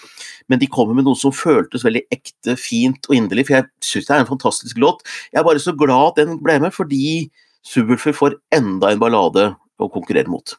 men 0.49 0.61
de 0.63 0.69
kommer 0.73 0.97
med 0.97 1.05
noe 1.05 1.19
som 1.21 1.29
føltes 1.29 1.85
veldig 1.85 2.01
ekte, 2.09 2.55
fint 2.57 3.05
og 3.11 3.13
inderlig, 3.19 3.45
for 3.45 3.59
jeg 3.59 3.69
syns 3.91 4.09
det 4.09 4.15
er 4.15 4.23
en 4.23 4.31
fantastisk 4.31 4.81
låt. 4.81 5.05
Jeg 5.29 5.43
er 5.43 5.45
bare 5.45 5.61
så 5.61 5.75
glad 5.77 6.15
at 6.15 6.23
den 6.23 6.41
ble 6.41 6.57
med, 6.65 6.73
fordi 6.73 7.29
Subwoofer 7.65 8.15
får 8.15 8.39
enda 8.55 8.91
en 8.93 9.01
ballade 9.01 9.51
å 9.79 9.89
konkurrere 9.91 10.31
mot. 10.31 10.55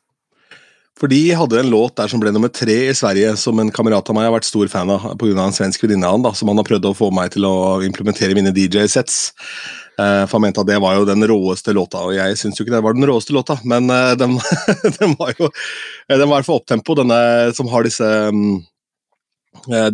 For 1.01 1.09
de 1.09 1.21
hadde 1.33 1.57
en 1.63 1.71
låt 1.73 1.95
der 1.97 2.11
som 2.13 2.21
ble 2.21 2.33
nummer 2.35 2.51
tre 2.53 2.77
i 2.91 2.97
Sverige, 2.97 3.33
som 3.41 3.57
en 3.63 3.71
kamerat 3.73 4.11
av 4.11 4.17
meg 4.17 4.27
har 4.29 4.35
vært 4.35 4.49
stor 4.49 4.69
fan 4.69 4.91
av 4.93 5.15
pga. 5.21 5.47
en 5.47 5.57
svensk 5.57 5.87
venninne 5.87 6.05
av 6.05 6.19
han, 6.19 6.35
som 6.37 6.51
han 6.53 6.61
har 6.61 6.69
prøvd 6.69 6.91
å 6.91 6.97
få 6.97 7.09
meg 7.15 7.33
til 7.33 7.47
å 7.49 7.81
implementere 7.87 8.37
mine 8.37 8.53
DJ-sets. 8.53 9.31
Uh, 10.01 10.25
for 10.29 10.37
han 10.37 10.47
mente 10.47 10.61
at 10.61 10.69
det 10.69 10.81
var 10.81 10.97
jo 10.97 11.09
den 11.09 11.25
råeste 11.29 11.73
låta, 11.77 12.05
og 12.05 12.15
jeg 12.17 12.37
syns 12.41 12.59
jo 12.59 12.65
ikke 12.65 12.77
det 12.77 12.83
var 12.85 12.97
den 12.97 13.09
råeste 13.09 13.35
låta, 13.37 13.57
men 13.69 13.89
uh, 13.93 14.13
den, 14.17 14.37
den, 14.99 15.17
var 15.21 15.33
jo 15.39 15.49
Den 16.09 16.29
var 16.29 16.45
for 16.45 16.61
opptempo, 16.61 16.97
denne 16.97 17.21
som 17.57 17.69
har 17.73 17.85
disse 17.85 18.07
um, 18.29 18.61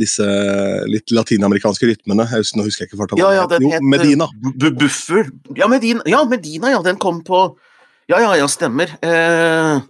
disse 0.00 0.26
litt 0.90 1.10
latinamerikanske 1.14 1.88
rytmene. 1.90 2.26
Jeg 2.30 2.44
husker, 2.44 2.60
nå 2.60 2.66
husker 2.66 2.84
jeg 2.84 2.90
ikke 2.90 3.00
farta. 3.00 3.18
Ja, 3.20 3.32
ja, 3.34 3.46
den 3.50 3.70
het 3.72 3.82
Medina. 3.84 4.28
Buffer. 4.56 5.30
Ja 5.58 5.68
Medina, 5.70 6.04
ja, 6.06 6.22
Medina, 6.28 6.70
ja. 6.76 6.82
Den 6.86 7.00
kom 7.02 7.22
på 7.26 7.48
Ja, 8.06 8.20
ja, 8.22 8.36
ja, 8.38 8.46
stemmer. 8.46 8.92
Eh, 9.02 9.80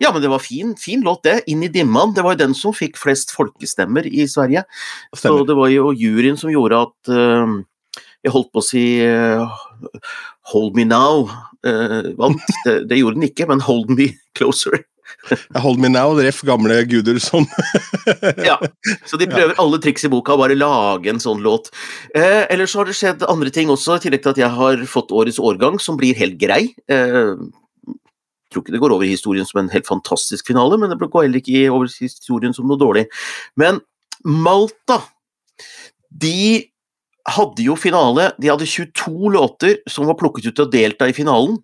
ja, 0.00 0.12
men 0.12 0.22
det 0.22 0.30
var 0.32 0.40
fin, 0.40 0.72
fin 0.80 1.02
låt, 1.04 1.22
det. 1.22 1.42
'Inn 1.46 1.62
i 1.62 1.68
dimman'. 1.68 2.14
Det 2.14 2.22
var 2.24 2.32
jo 2.32 2.40
den 2.46 2.54
som 2.56 2.72
fikk 2.72 2.96
flest 2.96 3.34
folkestemmer 3.36 4.06
i 4.08 4.24
Sverige. 4.24 4.64
Stemmer. 5.12 5.42
Så 5.42 5.46
det 5.46 5.56
var 5.58 5.68
jo 5.68 5.92
juryen 5.92 6.38
som 6.40 6.48
gjorde 6.48 6.80
at 6.86 7.12
uh, 7.12 7.60
Jeg 8.24 8.32
holdt 8.32 8.48
på 8.52 8.62
å 8.62 8.64
si 8.64 8.84
uh, 9.04 9.44
'Hold 10.52 10.72
me 10.76 10.86
now' 10.88 11.28
uh, 11.68 12.16
vant. 12.16 12.40
Det, 12.64 12.88
det, 12.88 12.96
gjorde 12.96 13.20
den 13.20 13.28
ikke, 13.28 13.46
men 13.52 13.60
'Hold 13.60 13.92
me 13.92 14.08
closer'. 14.38 14.88
Hold 15.64 15.80
me 15.82 15.90
now, 15.92 16.12
ref 16.16 16.40
gamle 16.46 16.80
guder 16.88 17.20
som 17.22 17.46
Ja, 18.48 18.58
så 19.08 19.20
de 19.20 19.28
prøver 19.30 19.56
alle 19.60 19.80
triks 19.82 20.06
i 20.06 20.10
boka, 20.12 20.36
bare 20.40 20.58
lage 20.58 21.12
en 21.12 21.22
sånn 21.22 21.42
låt. 21.44 21.70
Eh, 22.14 22.46
ellers 22.50 22.74
har 22.78 22.88
det 22.88 22.96
skjedd 22.98 23.26
andre 23.28 23.52
ting 23.54 23.72
også, 23.72 23.98
i 23.98 24.04
tillegg 24.06 24.24
til 24.24 24.34
at 24.34 24.42
jeg 24.42 24.56
har 24.56 24.84
fått 24.90 25.14
årets 25.14 25.40
årgang, 25.42 25.80
som 25.82 25.98
blir 26.00 26.18
helt 26.18 26.38
grei. 26.40 26.62
Eh, 26.90 27.36
jeg 28.50 28.54
tror 28.54 28.64
ikke 28.64 28.74
det 28.74 28.82
går 28.82 28.96
over 28.96 29.06
i 29.06 29.14
historien 29.14 29.46
som 29.46 29.60
en 29.62 29.70
helt 29.70 29.86
fantastisk 29.86 30.48
finale, 30.50 30.78
men 30.80 30.90
det 30.90 30.98
går 30.98 31.28
heller 31.28 31.38
ikke 31.38 31.68
over 31.70 31.86
i 31.86 32.08
historien 32.08 32.56
som 32.56 32.66
noe 32.66 32.80
dårlig. 32.80 33.06
Men 33.60 33.78
Malta, 34.26 34.98
de 36.10 36.66
hadde 37.30 37.64
jo 37.64 37.76
finale. 37.78 38.30
De 38.40 38.50
hadde 38.50 38.66
22 38.66 39.32
låter 39.36 39.78
som 39.90 40.08
var 40.08 40.18
plukket 40.18 40.50
ut 40.50 40.56
til 40.56 40.66
å 40.66 40.72
delta 40.72 41.08
i 41.08 41.16
finalen. 41.16 41.60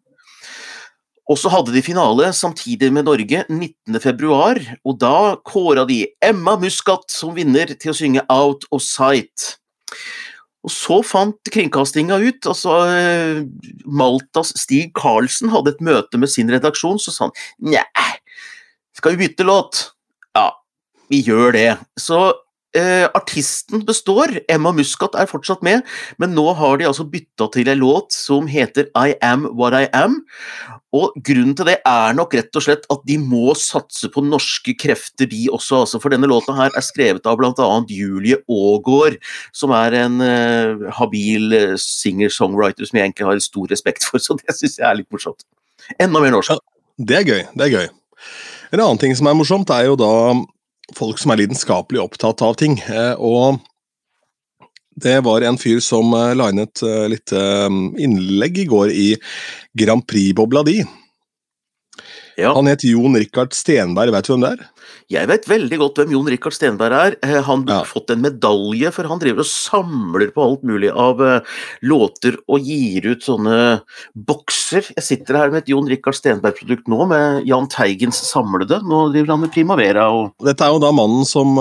Og 1.26 1.38
så 1.40 1.50
hadde 1.50 1.74
de 1.74 1.82
finale 1.82 2.28
samtidig 2.36 2.92
med 2.94 3.08
Norge 3.08 3.42
19.2, 3.50 4.28
og 4.86 4.98
da 5.02 5.16
kåra 5.46 5.82
de 5.88 6.04
Emma 6.22 6.54
Muscat 6.60 7.10
som 7.10 7.34
vinner 7.34 7.72
til 7.74 7.90
å 7.90 7.96
synge 7.98 8.22
Out 8.30 8.68
of 8.70 8.84
Sight. 8.86 9.56
Og 10.66 10.72
så 10.74 11.00
fant 11.06 11.50
kringkastinga 11.54 12.18
ut 12.22 12.46
altså 12.50 12.78
Maltas 13.86 14.50
Stig 14.58 14.94
Karlsen 14.98 15.52
hadde 15.52 15.74
et 15.74 15.84
møte 15.84 16.18
med 16.18 16.30
sin 16.30 16.50
redaksjon, 16.50 16.98
så 17.02 17.14
sa 17.14 17.28
han 17.28 17.36
Nja, 17.70 17.84
skal 18.96 19.14
vi 19.14 19.26
bytte 19.26 19.46
låt? 19.46 19.82
Ja, 20.34 20.48
vi 21.10 21.22
gjør 21.26 21.54
det. 21.54 21.68
Så 22.00 22.18
eh, 22.76 23.06
artisten 23.16 23.82
består, 23.86 24.34
Emma 24.52 24.72
Muscat 24.76 25.16
er 25.18 25.28
fortsatt 25.30 25.64
med, 25.66 25.84
men 26.20 26.34
nå 26.36 26.44
har 26.58 26.78
de 26.80 26.88
altså 26.88 27.06
bytta 27.08 27.48
til 27.54 27.70
en 27.72 27.80
låt 27.80 28.14
som 28.14 28.48
heter 28.50 28.90
I 28.94 29.16
Am 29.24 29.48
What 29.56 29.76
I 29.78 29.86
Am. 29.96 30.20
Og 30.96 31.16
Grunnen 31.26 31.56
til 31.58 31.68
det 31.68 31.76
er 31.88 32.14
nok 32.16 32.34
rett 32.38 32.56
og 32.56 32.64
slett 32.64 32.86
at 32.92 33.02
de 33.08 33.18
må 33.20 33.52
satse 33.58 34.08
på 34.12 34.22
norske 34.24 34.76
krefter, 34.78 35.28
de 35.28 35.46
også. 35.52 35.82
Altså, 35.82 36.00
for 36.00 36.14
denne 36.14 36.30
låta 36.30 36.54
her 36.56 36.72
er 36.72 36.84
skrevet 36.84 37.26
av 37.28 37.40
bl.a. 37.40 37.68
Julie 37.92 38.38
Aagaard, 38.46 39.18
som 39.56 39.74
er 39.76 39.98
en 40.04 40.22
eh, 40.24 40.86
habil 40.96 41.52
uh, 41.52 41.76
singer-songwriter 41.80 42.88
som 42.88 43.00
jeg 43.00 43.10
egentlig 43.10 43.28
har 43.28 43.44
stor 43.44 43.68
respekt 43.72 44.06
for, 44.08 44.22
så 44.22 44.38
det 44.40 44.56
syns 44.56 44.78
jeg 44.80 44.88
er 44.88 45.00
litt 45.02 45.10
morsomt. 45.12 45.44
Enda 46.00 46.22
mer 46.22 46.34
norsk. 46.38 46.54
Ja, 46.54 47.04
det 47.10 47.20
er 47.20 47.28
gøy. 47.28 47.42
Det 47.52 47.66
er 47.66 47.74
gøy. 47.74 47.88
En 48.72 48.82
annen 48.82 49.00
ting 49.00 49.14
som 49.18 49.28
er 49.28 49.36
morsomt, 49.38 49.70
er 49.70 49.90
jo 49.90 49.98
da 50.00 50.12
folk 50.94 51.18
som 51.18 51.32
er 51.32 51.42
lidenskapelig 51.42 52.02
opptatt 52.02 52.44
av 52.44 52.54
ting. 52.60 52.78
Uh, 52.86 53.14
og 53.18 53.58
det 55.02 55.18
var 55.26 55.44
en 55.44 55.58
fyr 55.60 55.80
som 55.84 56.14
uh, 56.14 56.34
la 56.36 56.50
uh, 56.52 57.06
lite 57.10 57.42
innlegg 57.98 58.62
i 58.62 58.68
går 58.70 58.92
i 58.94 59.08
Grand 59.76 60.06
Prix-bobla 60.06 60.62
di. 60.68 60.80
Ja. 62.36 62.52
Han 62.56 62.68
het 62.70 62.84
Jon 62.84 63.16
Rikard 63.16 63.54
Stenberg, 63.56 64.12
vet 64.14 64.28
du 64.28 64.32
hvem 64.34 64.44
det 64.44 64.50
er? 64.54 64.64
Jeg 65.16 65.30
vet 65.30 65.48
veldig 65.48 65.78
godt 65.80 66.00
hvem 66.00 66.12
Jon 66.16 66.30
Rikard 66.30 66.56
Stenberg 66.56 66.96
er. 66.98 67.16
Eh, 67.24 67.38
han 67.46 67.64
har 67.68 67.82
ja. 67.82 67.88
fått 67.88 68.12
en 68.12 68.22
medalje, 68.24 68.92
for 68.92 69.08
han 69.10 69.22
driver 69.22 69.44
og 69.44 69.50
samler 69.50 70.32
på 70.34 70.44
alt 70.44 70.66
mulig 70.68 70.92
av 70.92 71.22
låter 71.86 72.36
og 72.46 72.68
gir 72.68 73.08
ut 73.08 73.24
sånne 73.24 73.58
bokser. 74.14 74.92
Jeg 74.98 75.06
sitter 75.06 75.40
her 75.40 75.52
med 75.54 75.64
et 75.64 75.72
Jon 75.72 75.88
Rikard 75.90 76.18
Stenberg-produkt 76.18 76.92
nå, 76.92 77.02
med 77.10 77.48
Jahn 77.48 77.70
Teigens 77.72 78.20
samlede. 78.28 78.82
Nå 78.84 79.06
driver 79.14 79.34
han 79.34 79.44
med 79.46 79.54
Primavera 79.54 80.08
og 80.12 80.34
Dette 80.44 80.66
er 80.66 80.74
jo 80.74 80.82
da 80.82 80.92
mannen 80.94 81.24
som 81.28 81.56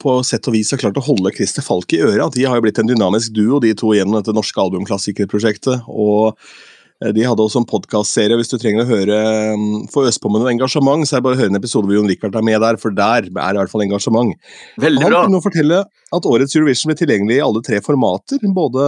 på 0.00 0.16
sett 0.26 0.48
og 0.48 0.56
vis 0.56 0.72
har 0.72 0.80
klart 0.80 0.98
å 0.98 1.04
holde 1.04 1.32
Christer 1.36 1.64
Falk 1.64 1.92
i 1.94 2.00
øra. 2.04 2.30
De 2.32 2.46
har 2.48 2.58
jo 2.58 2.64
blitt 2.64 2.80
en 2.80 2.88
dynamisk 2.88 3.34
duo, 3.36 3.60
de 3.62 3.72
to 3.76 3.92
gjennom 3.96 4.18
dette 4.18 4.34
norske 4.36 4.60
albumklassikerprosjektet. 4.62 5.86
og 5.88 6.32
eh, 6.32 6.60
de 7.00 7.24
hadde 7.24 7.40
også 7.40 7.62
en 7.62 7.68
podkastserie, 7.68 8.36
hvis 8.36 8.50
du 8.52 8.58
trenger 8.60 8.84
å 8.84 8.90
høre 8.90 9.18
mm, 9.56 9.86
få 9.92 10.04
øse 10.08 10.20
på 10.20 10.28
med 10.32 10.42
noe 10.42 10.50
engasjement, 10.52 11.06
så 11.08 11.16
er 11.16 11.22
det 11.22 11.26
bare 11.28 11.38
å 11.38 11.40
høre 11.40 11.52
en 11.54 11.60
episode 11.60 11.88
hvor 11.88 11.96
Jon 11.96 12.10
Rikard 12.10 12.36
er 12.36 12.44
med 12.44 12.60
der, 12.60 12.76
for 12.80 12.92
der 12.92 13.24
er 13.24 13.30
det 13.30 13.56
i 13.56 13.60
hvert 13.62 13.72
fall 13.72 13.84
engasjement. 13.86 14.34
Veldig 14.84 15.06
bra. 15.06 15.22
Han 15.22 15.32
kunne 15.32 15.46
fortelle 15.46 15.78
at 15.88 16.28
årets 16.28 16.58
Eurovision 16.58 16.92
blir 16.92 17.00
tilgjengelig 17.00 17.38
i 17.38 17.46
alle 17.46 17.62
tre 17.64 17.80
formater, 17.84 18.44
både 18.52 18.84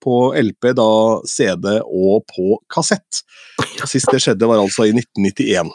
på 0.00 0.16
LP, 0.40 0.70
da 0.78 0.90
CD 1.28 1.76
og 1.84 2.24
på 2.32 2.56
kassett. 2.72 3.20
Sist 3.92 4.08
det 4.08 4.22
skjedde, 4.24 4.48
var 4.48 4.62
altså 4.62 4.88
i 4.88 4.94
1991. 4.96 5.74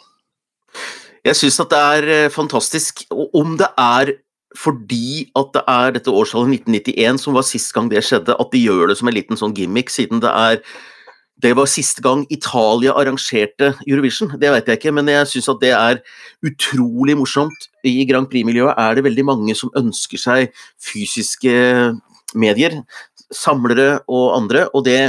Jeg 1.25 1.37
syns 1.37 1.61
at 1.61 1.71
det 1.73 1.83
er 1.99 2.11
eh, 2.15 2.31
fantastisk. 2.33 3.05
Og 3.13 3.37
om 3.37 3.53
det 3.61 3.69
er 3.81 4.15
fordi 4.55 5.27
at 5.35 5.53
det 5.53 5.63
er 5.67 5.95
dette 5.97 6.13
årstallet 6.13 6.61
1991 6.63 7.21
som 7.21 7.35
var 7.35 7.45
sist 7.45 7.73
gang 7.75 7.89
det 7.91 8.03
skjedde, 8.07 8.37
at 8.39 8.53
de 8.53 8.61
gjør 8.61 8.89
det 8.89 8.97
som 8.99 9.09
en 9.11 9.17
liten 9.17 9.39
sånn 9.39 9.55
gimmick, 9.57 9.91
siden 9.91 10.21
det 10.23 10.31
er 10.31 10.61
det 11.45 11.51
var 11.57 11.69
siste 11.69 12.01
gang 12.01 12.23
Italia 12.33 12.95
arrangerte 12.97 13.75
Eurovision, 13.85 14.31
det 14.41 14.49
vet 14.49 14.69
jeg 14.71 14.79
ikke, 14.79 14.93
men 14.97 15.11
jeg 15.11 15.29
syns 15.29 15.51
at 15.51 15.61
det 15.61 15.73
er 15.77 16.01
utrolig 16.45 17.13
morsomt. 17.19 17.67
I 17.85 18.01
Grand 18.09 18.29
Prix-miljøet 18.31 18.73
er 18.81 18.97
det 18.97 19.05
veldig 19.05 19.25
mange 19.27 19.55
som 19.57 19.73
ønsker 19.77 20.21
seg 20.21 20.55
fysiske 20.81 21.53
medier, 22.33 22.79
samlere 23.33 23.99
og 24.09 24.33
andre, 24.39 24.65
og 24.73 24.87
det 24.89 24.99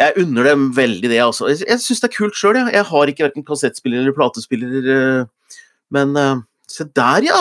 jeg 0.00 0.16
unner 0.22 0.46
dem 0.48 0.68
veldig 0.72 1.10
det, 1.12 1.20
altså. 1.20 1.50
Jeg, 1.50 1.66
jeg 1.68 1.82
syns 1.82 2.00
det 2.00 2.08
er 2.08 2.16
kult 2.16 2.38
sjøl, 2.38 2.56
jeg. 2.56 2.72
Jeg 2.78 2.88
har 2.88 3.10
ikke 3.12 3.26
verken 3.26 3.44
kassettspiller 3.44 4.00
eller 4.00 4.16
platespiller, 4.16 4.90
eh, 4.94 5.56
men 5.92 6.16
uh, 6.16 6.40
se 6.70 6.86
der, 6.96 7.26
ja! 7.26 7.40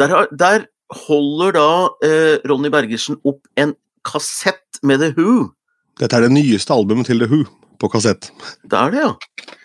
Der, 0.00 0.14
der 0.32 0.64
holder 1.04 1.52
da 1.58 1.70
uh, 1.92 2.36
Ronny 2.48 2.72
Bergersen 2.72 3.20
opp 3.20 3.44
en 3.60 3.74
kassett 4.06 4.80
med 4.86 5.04
The 5.04 5.12
Who. 5.18 5.50
Dette 6.00 6.16
er 6.16 6.24
det 6.24 6.32
nyeste 6.32 6.72
albumet 6.72 7.10
til 7.10 7.20
The 7.20 7.28
Who 7.28 7.42
på 7.80 7.90
kassett. 7.92 8.30
Det 8.64 8.78
er 8.78 8.94
det, 8.94 9.02
ja. 9.04 9.56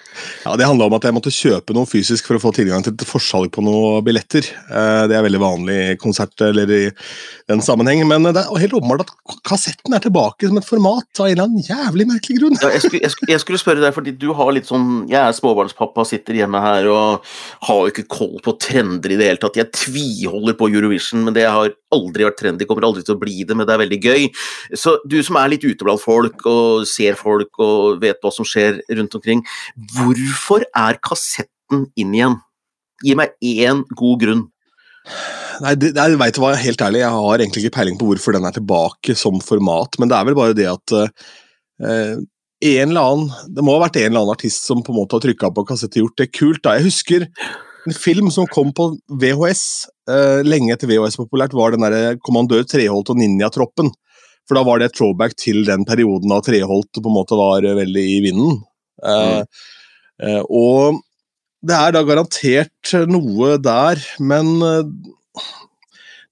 Ja, 0.45 0.55
Det 0.55 0.67
handla 0.67 0.89
om 0.89 0.97
at 0.97 1.07
jeg 1.07 1.15
måtte 1.15 1.33
kjøpe 1.33 1.75
noe 1.75 1.89
fysisk 1.89 2.29
for 2.29 2.39
å 2.39 2.43
få 2.43 2.53
tilgang 2.55 2.83
til 2.85 2.95
et 2.95 3.07
forsalg 3.07 3.51
på 3.55 3.63
noen 3.65 4.03
billetter. 4.05 4.45
Det 4.45 5.15
er 5.15 5.25
veldig 5.25 5.41
vanlig 5.41 5.77
i 5.93 5.97
konsert 6.01 6.39
eller 6.45 6.71
i 6.71 6.83
den 7.49 7.61
sammenheng, 7.65 8.03
men 8.09 8.25
det 8.29 8.41
er 8.41 8.61
helt 8.63 8.75
åpenbart 8.77 9.05
at 9.05 9.39
kassetten 9.47 9.93
er 9.95 10.03
tilbake 10.03 10.49
som 10.49 10.59
et 10.59 10.67
format 10.67 11.21
av 11.21 11.27
en 11.27 11.33
eller 11.33 11.45
annen 11.47 11.65
jævlig 11.65 12.07
merkelig 12.09 12.39
grunn. 12.39 12.57
Ja, 12.61 12.71
jeg, 12.73 12.83
skulle, 12.85 13.01
jeg, 13.03 13.13
skulle, 13.13 13.31
jeg, 13.33 13.43
skulle, 13.43 13.61
spørre 13.61 13.83
deg, 13.83 13.93
fordi 13.95 14.15
du 14.19 14.29
har 14.37 14.51
litt 14.55 14.67
sånn 14.69 15.05
Jeg 15.09 15.19
er 15.21 15.35
småbarnspappa, 15.35 16.05
sitter 16.07 16.39
hjemme 16.41 16.61
her 16.61 16.89
og 16.91 17.25
har 17.67 17.81
jo 17.81 17.93
ikke 17.93 18.07
koll 18.11 18.37
på 18.45 18.55
trender 18.61 19.13
i 19.13 19.19
det 19.19 19.29
hele 19.29 19.41
tatt. 19.41 19.59
Jeg 19.59 19.73
tviholder 19.75 20.57
på 20.57 20.69
Eurovision, 20.73 21.25
men 21.27 21.35
det 21.37 21.45
har 21.47 21.73
aldri 21.95 22.25
vært 22.27 22.39
trendy, 22.41 22.67
kommer 22.67 22.87
aldri 22.87 23.05
til 23.05 23.15
å 23.15 23.21
bli 23.21 23.43
det, 23.47 23.55
men 23.55 23.67
det 23.67 23.75
er 23.75 23.83
veldig 23.83 23.99
gøy. 24.01 24.27
Så 24.77 24.97
du 25.07 25.17
som 25.25 25.39
er 25.39 25.53
litt 25.53 25.65
ute 25.65 25.85
blant 25.85 26.01
folk 26.01 26.45
og 26.49 26.85
ser 26.89 27.17
folk 27.19 27.61
og 27.63 28.01
vet 28.03 28.19
hva 28.23 28.33
som 28.33 28.47
skjer 28.47 28.81
rundt 28.97 29.15
omkring, 29.17 29.43
hvorfor 30.05 30.65
er 30.71 30.99
kassetten 31.03 31.87
inn 31.97 32.13
igjen? 32.15 32.37
Gi 33.03 33.15
meg 33.17 33.33
én 33.43 33.83
god 33.97 34.21
grunn. 34.21 34.45
Nei, 35.63 35.73
det, 35.79 35.91
jeg 35.95 36.19
vet 36.19 36.39
hva, 36.41 36.53
helt 36.59 36.81
ærlig, 36.81 37.01
jeg 37.03 37.15
har 37.15 37.41
egentlig 37.41 37.65
ikke 37.65 37.75
peiling 37.77 37.99
på 37.99 38.07
hvorfor 38.09 38.35
den 38.35 38.47
er 38.47 38.55
tilbake 38.55 39.15
som 39.17 39.37
format, 39.43 39.99
men 40.01 40.11
det 40.11 40.17
er 40.17 40.27
vel 40.27 40.37
bare 40.37 40.55
det 40.57 40.65
at 40.71 40.95
eh, 40.95 42.15
en 42.65 42.89
eller 42.89 43.11
annen, 43.11 43.29
Det 43.53 43.63
må 43.63 43.75
ha 43.75 43.83
vært 43.85 43.99
en 43.99 44.09
eller 44.09 44.23
annen 44.23 44.33
artist 44.33 44.65
som 44.65 44.81
på 44.83 44.93
en 44.93 44.99
måte 45.01 45.17
har 45.17 45.23
trykka 45.25 45.51
på 45.53 45.65
kassett 45.67 45.97
og 45.99 46.05
gjort 46.05 46.21
det 46.21 46.31
kult. 46.33 46.61
da. 46.63 46.77
Jeg 46.79 46.87
husker 46.87 47.27
en 47.85 47.93
film 47.93 48.31
som 48.33 48.47
kom 48.49 48.71
på 48.73 48.89
VHS 49.21 49.65
eh, 50.09 50.41
lenge 50.47 50.73
etter 50.73 50.89
VHS 50.89 51.19
populært, 51.19 51.53
var 51.53 51.75
den 51.75 51.85
der 51.85 52.17
Kommandør 52.25 52.65
Treholt 52.67 53.11
og 53.11 53.19
Ninjatroppen. 53.19 53.91
For 54.45 54.57
da 54.57 54.63
var 54.65 54.79
det 54.79 54.89
et 54.89 54.97
throwback 54.97 55.35
til 55.41 55.63
den 55.67 55.85
perioden 55.85 56.31
da 56.31 56.41
Treholt 56.45 56.93
på 56.95 57.09
en 57.09 57.17
måte 57.17 57.37
var 57.37 57.65
veldig 57.65 58.05
i 58.15 58.19
vinden. 58.25 58.61
Eh, 59.03 59.41
mm. 59.41 59.75
Og 60.45 61.01
det 61.65 61.75
er 61.75 61.93
da 61.95 62.03
garantert 62.05 62.95
noe 63.09 63.55
der, 63.61 64.01
men 64.21 64.51
eh, 64.61 65.47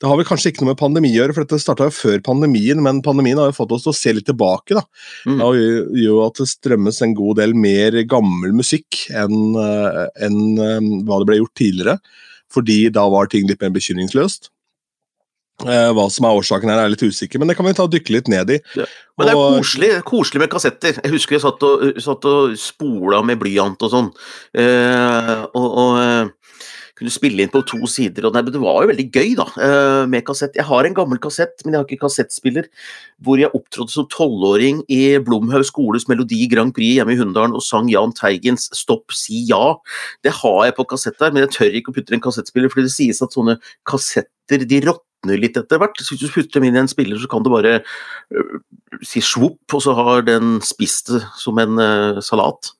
det 0.03 0.09
har 0.09 0.19
vel 0.19 0.27
kanskje 0.27 0.51
ikke 0.51 0.63
noe 0.63 0.73
med 0.73 0.81
pandemi 0.81 1.13
å 1.13 1.21
gjøre, 1.21 1.35
for 1.35 1.45
dette 1.45 1.61
starta 1.63 1.87
jo 1.87 1.95
før 1.95 2.19
pandemien, 2.25 2.81
men 2.83 3.01
pandemien 3.05 3.39
har 3.39 3.49
jo 3.49 3.57
fått 3.57 3.73
oss 3.75 3.85
til 3.85 3.93
å 3.93 3.97
se 3.97 4.13
litt 4.13 4.27
tilbake. 4.27 4.75
da. 4.77 4.83
Mm. 5.25 5.39
Det 5.39 5.49
gjør 5.63 6.01
jo 6.03 6.19
at 6.25 6.41
det 6.41 6.49
strømmes 6.51 7.01
en 7.05 7.15
god 7.17 7.39
del 7.39 7.55
mer 7.57 7.97
gammel 8.11 8.53
musikk 8.57 9.05
enn 9.09 9.55
enn 9.55 10.41
eh, 10.59 10.89
hva 11.07 11.21
det 11.21 11.29
ble 11.31 11.39
gjort 11.41 11.55
tidligere. 11.61 11.97
Fordi 12.53 12.79
da 12.93 13.07
var 13.09 13.31
ting 13.31 13.47
litt 13.49 13.63
mer 13.63 13.73
bekymringsløst. 13.73 14.52
Eh, 15.61 15.89
hva 15.93 16.07
som 16.11 16.25
er 16.25 16.35
årsaken 16.39 16.71
her, 16.71 16.81
er 16.81 16.91
litt 16.91 17.05
usikker, 17.05 17.39
men 17.39 17.47
det 17.47 17.55
kan 17.55 17.67
vi 17.67 17.75
ta 17.77 17.85
og 17.85 17.93
dykke 17.93 18.15
litt 18.15 18.29
ned 18.31 18.55
i. 18.55 18.59
Ja. 18.75 18.87
Men 19.19 19.29
det 19.29 19.33
er 19.35 19.57
koselig, 19.59 19.89
koselig, 20.07 20.41
med 20.41 20.51
kassetter. 20.51 20.97
Jeg 20.97 21.13
husker 21.13 21.37
jeg 21.37 21.43
satt 21.45 21.65
og, 21.67 21.83
satt 22.01 22.25
og 22.29 22.55
spola 22.59 23.21
med 23.25 23.37
blyant 23.41 23.85
og 23.85 23.93
sånn. 23.93 24.09
Eh, 24.57 25.35
og, 25.53 25.67
og 25.67 25.99
eh, 26.01 26.31
kunne 26.97 27.13
spille 27.13 27.45
inn 27.45 27.51
på 27.53 27.61
to 27.69 27.85
sider. 27.89 28.27
Og 28.27 28.33
det 28.35 28.61
var 28.61 28.83
jo 28.83 28.89
veldig 28.91 29.05
gøy 29.09 29.35
da, 29.39 29.45
eh, 29.61 30.05
med 30.09 30.25
kassett. 30.25 30.57
Jeg 30.57 30.65
har 30.65 30.85
en 30.85 30.97
gammel 30.97 31.21
kassett, 31.21 31.61
men 31.63 31.73
jeg 31.73 31.79
har 31.79 31.87
ikke 31.87 32.05
kassettspiller, 32.05 32.67
hvor 33.21 33.37
jeg 33.41 33.53
opptrådte 33.53 33.93
som 33.93 34.09
tolvåring 34.09 34.83
i 34.89 35.17
Blomhaug 35.19 35.65
skoles 35.65 36.07
Melodi 36.07 36.47
Grand 36.47 36.73
Prix 36.73 36.97
hjemme 36.97 37.13
i 37.13 37.19
Hunndalen 37.21 37.55
og 37.55 37.65
sang 37.65 37.89
Jahn 37.89 38.13
Teigens 38.13 38.69
'Stopp, 38.73 39.11
si 39.11 39.45
ja'. 39.49 39.77
Det 40.23 40.33
har 40.41 40.65
jeg 40.65 40.75
på 40.75 40.89
kassett 40.89 41.17
der, 41.19 41.31
men 41.31 41.45
jeg 41.45 41.53
tør 41.57 41.73
ikke 41.77 41.91
å 41.91 41.97
putte 41.97 42.13
en 42.13 42.21
kassettspiller, 42.21 42.69
fordi 42.69 42.89
det 42.89 42.97
sies 42.97 43.21
at 43.21 43.33
sånne 43.33 43.59
kassetter 43.85 44.65
de 44.65 44.81
råtner 44.81 45.12
råtner 45.23 45.41
litt 45.41 45.57
etter 45.57 45.79
hvert. 45.79 45.97
Så 45.99 46.15
hvis 46.15 46.27
du 46.27 46.33
putter 46.33 46.59
dem 46.59 46.67
inn 46.67 46.75
i 46.75 46.83
en 46.83 46.87
spiller, 46.87 47.17
så 47.19 47.27
kan 47.27 47.43
du 47.43 47.49
bare 47.51 47.81
uh, 47.81 48.59
si 49.03 49.21
svopp, 49.21 49.73
og 49.73 49.81
så 49.81 49.93
har 49.93 50.23
den 50.23 50.61
spist 50.61 51.11
det 51.11 51.23
som 51.37 51.57
en 51.59 51.79
uh, 51.79 52.21
salat. 52.21 52.73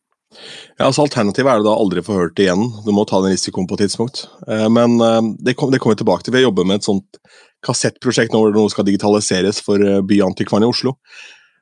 Ja, 0.80 0.88
altså 0.88 1.04
Alternativet 1.04 1.52
er 1.52 1.62
det 1.62 1.68
da 1.68 1.76
aldri 1.78 2.02
få 2.02 2.18
hørt 2.18 2.40
igjen. 2.40 2.72
Du 2.86 2.92
må 2.92 3.06
ta 3.06 3.22
den 3.22 3.34
risikoen 3.36 3.68
på 3.68 3.78
et 3.78 3.86
tidspunkt. 3.86 4.28
Uh, 4.48 4.70
men 4.70 4.98
det, 5.40 5.56
kom, 5.56 5.72
det 5.72 5.80
kommer 5.80 5.96
vi 5.96 6.04
tilbake 6.04 6.24
til. 6.24 6.34
Vi 6.34 6.44
jobber 6.44 6.66
med 6.66 6.82
et 6.82 6.88
sånt 6.88 7.22
kassettprosjekt 7.64 8.34
nå 8.34 8.42
hvor 8.42 8.52
noe 8.52 8.72
skal 8.72 8.86
digitaliseres 8.88 9.62
for 9.64 9.80
Byantikvaren 10.04 10.66
i 10.66 10.72
Oslo. 10.74 10.98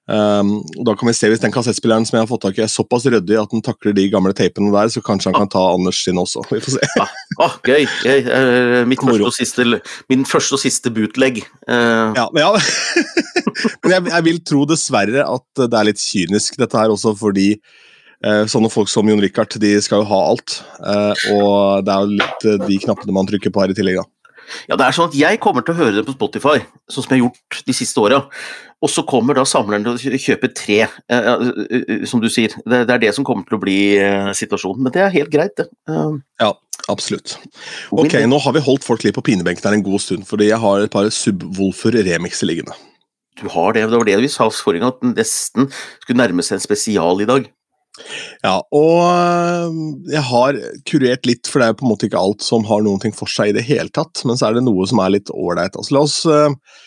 Um, 0.10 0.64
da 0.84 0.96
kan 0.98 1.06
vi 1.08 1.14
se 1.14 1.30
Hvis 1.30 1.44
den 1.44 1.54
kassettspilleren 1.54 2.08
som 2.08 2.18
jeg 2.18 2.24
har 2.24 2.30
fått 2.30 2.42
tak 2.44 2.58
i 2.58 2.64
er 2.66 2.72
såpass 2.72 3.06
ryddig 3.06 3.38
at 3.38 3.52
den 3.54 3.62
takler 3.64 3.94
de 3.96 4.08
gamle 4.12 4.34
tapene 4.36 4.72
der, 4.74 4.90
så 4.90 5.04
kanskje 5.06 5.30
han 5.30 5.44
kan 5.44 5.52
ta 5.54 5.62
Anders 5.76 6.02
sin 6.04 6.18
også. 6.20 6.42
Vi 6.52 6.60
får 6.64 6.76
se. 6.80 6.90
Ah, 7.00 7.14
ah, 7.46 7.60
gøy! 7.64 7.86
gøy. 8.04 8.26
uh, 8.26 8.82
mitt 8.90 9.04
første 9.06 9.30
og 9.30 9.36
siste, 9.38 9.68
min 10.12 10.26
første 10.28 10.58
og 10.58 10.64
siste 10.64 10.92
bootleg. 10.94 11.44
Uh. 11.70 12.18
Ja, 12.18 12.26
ja. 12.42 12.50
men 13.84 13.94
jeg, 13.94 14.08
jeg, 14.10 14.26
vil 14.28 14.42
tro 14.52 14.66
dessverre 14.70 15.28
at 15.28 15.64
det 15.64 15.80
er 15.80 15.90
litt 15.92 16.02
kynisk, 16.02 16.58
dette 16.60 16.82
her 16.82 16.92
også, 16.92 17.14
fordi 17.20 17.54
uh, 18.26 18.44
sånne 18.50 18.74
folk 18.74 18.90
som 18.92 19.08
Jon 19.08 19.22
Richard 19.22 19.54
de 19.62 19.76
skal 19.86 20.02
jo 20.02 20.10
ha 20.10 20.24
alt. 20.34 20.58
og 21.32 21.86
det 21.86 21.94
er 21.94 22.02
jo 22.02 22.18
litt 22.18 22.50
de 22.66 22.82
knappene 22.88 23.16
man 23.16 23.30
trykker 23.30 23.54
på 23.54 23.64
her 23.64 23.74
i 23.74 23.78
tillegg. 23.78 24.02
da. 24.02 24.21
Ja, 24.70 24.78
det 24.80 24.88
er 24.88 24.96
sånn 24.96 25.10
at 25.10 25.18
Jeg 25.18 25.40
kommer 25.44 25.66
til 25.66 25.76
å 25.76 25.82
høre 25.82 26.00
det 26.00 26.06
på 26.08 26.16
Spotify, 26.18 26.60
sånn 26.92 27.06
som 27.06 27.14
jeg 27.14 27.22
har 27.22 27.26
gjort 27.28 27.64
de 27.68 27.76
siste 27.78 28.04
åra. 28.04 28.22
Og 28.82 28.90
så 28.90 29.04
kommer 29.06 29.38
da 29.38 29.44
samleren 29.46 29.86
til 29.86 30.16
å 30.18 30.20
kjøpe 30.22 30.50
tre, 30.58 30.80
eh, 30.90 31.30
eh, 31.30 32.06
som 32.10 32.22
du 32.24 32.30
sier. 32.34 32.54
Det, 32.66 32.82
er 32.90 33.02
det 33.04 33.14
som 33.14 33.26
kommer 33.28 33.46
til 33.46 33.60
å 33.60 33.62
bli 33.62 33.80
eh, 34.02 34.32
situasjonen. 34.38 34.82
Men 34.88 34.96
det 34.96 35.04
er 35.06 35.14
helt 35.14 35.34
greit, 35.34 35.54
det. 35.60 35.68
Ja, 36.42 36.56
absolutt. 36.90 37.36
Ok, 37.94 38.18
nå 38.26 38.42
har 38.42 38.58
vi 38.58 38.66
holdt 38.66 38.88
folk 38.88 39.06
litt 39.06 39.18
på 39.18 39.26
pinebenken 39.30 39.70
her 39.70 39.78
en 39.78 39.86
god 39.86 40.02
stund, 40.02 40.26
fordi 40.30 40.50
jeg 40.50 40.62
har 40.64 40.82
et 40.82 40.94
par 40.94 41.12
Subwoolfer 41.14 42.02
remixer 42.10 42.50
liggende. 42.50 42.74
Du 43.40 43.48
har 43.54 43.78
det, 43.78 43.86
det 43.90 44.02
var 44.02 44.10
det 44.10 44.20
vi 44.22 44.30
sa 44.34 44.50
forrige 44.50 44.82
gang, 44.82 44.96
at 44.96 45.06
den 45.06 45.16
nesten 45.18 45.70
skulle 46.02 46.20
nærme 46.20 46.46
seg 46.46 46.58
en 46.58 46.66
spesial 46.66 47.22
i 47.22 47.30
dag. 47.30 47.46
Ja, 48.42 48.56
og 48.74 49.00
eh, 49.04 49.80
jeg 50.14 50.24
har 50.30 50.60
kurert 50.88 51.28
litt, 51.28 51.50
for 51.50 51.62
det 51.62 51.68
er 51.70 51.78
på 51.78 51.86
en 51.86 51.92
måte 51.92 52.08
ikke 52.08 52.22
alt 52.22 52.46
som 52.46 52.64
har 52.70 52.84
noen 52.86 53.02
ting 53.04 53.14
for 53.16 53.30
seg 53.32 53.52
i 53.52 53.58
det 53.58 53.66
hele 53.68 53.92
tatt. 53.94 54.24
Men 54.28 54.40
så 54.40 54.48
er 54.48 54.58
det 54.58 54.66
noe 54.66 54.88
som 54.90 55.02
er 55.04 55.14
litt 55.18 55.32
ålreit. 55.34 55.76
Altså, 55.76 55.98
la, 55.98 56.06
uh, 56.08 56.80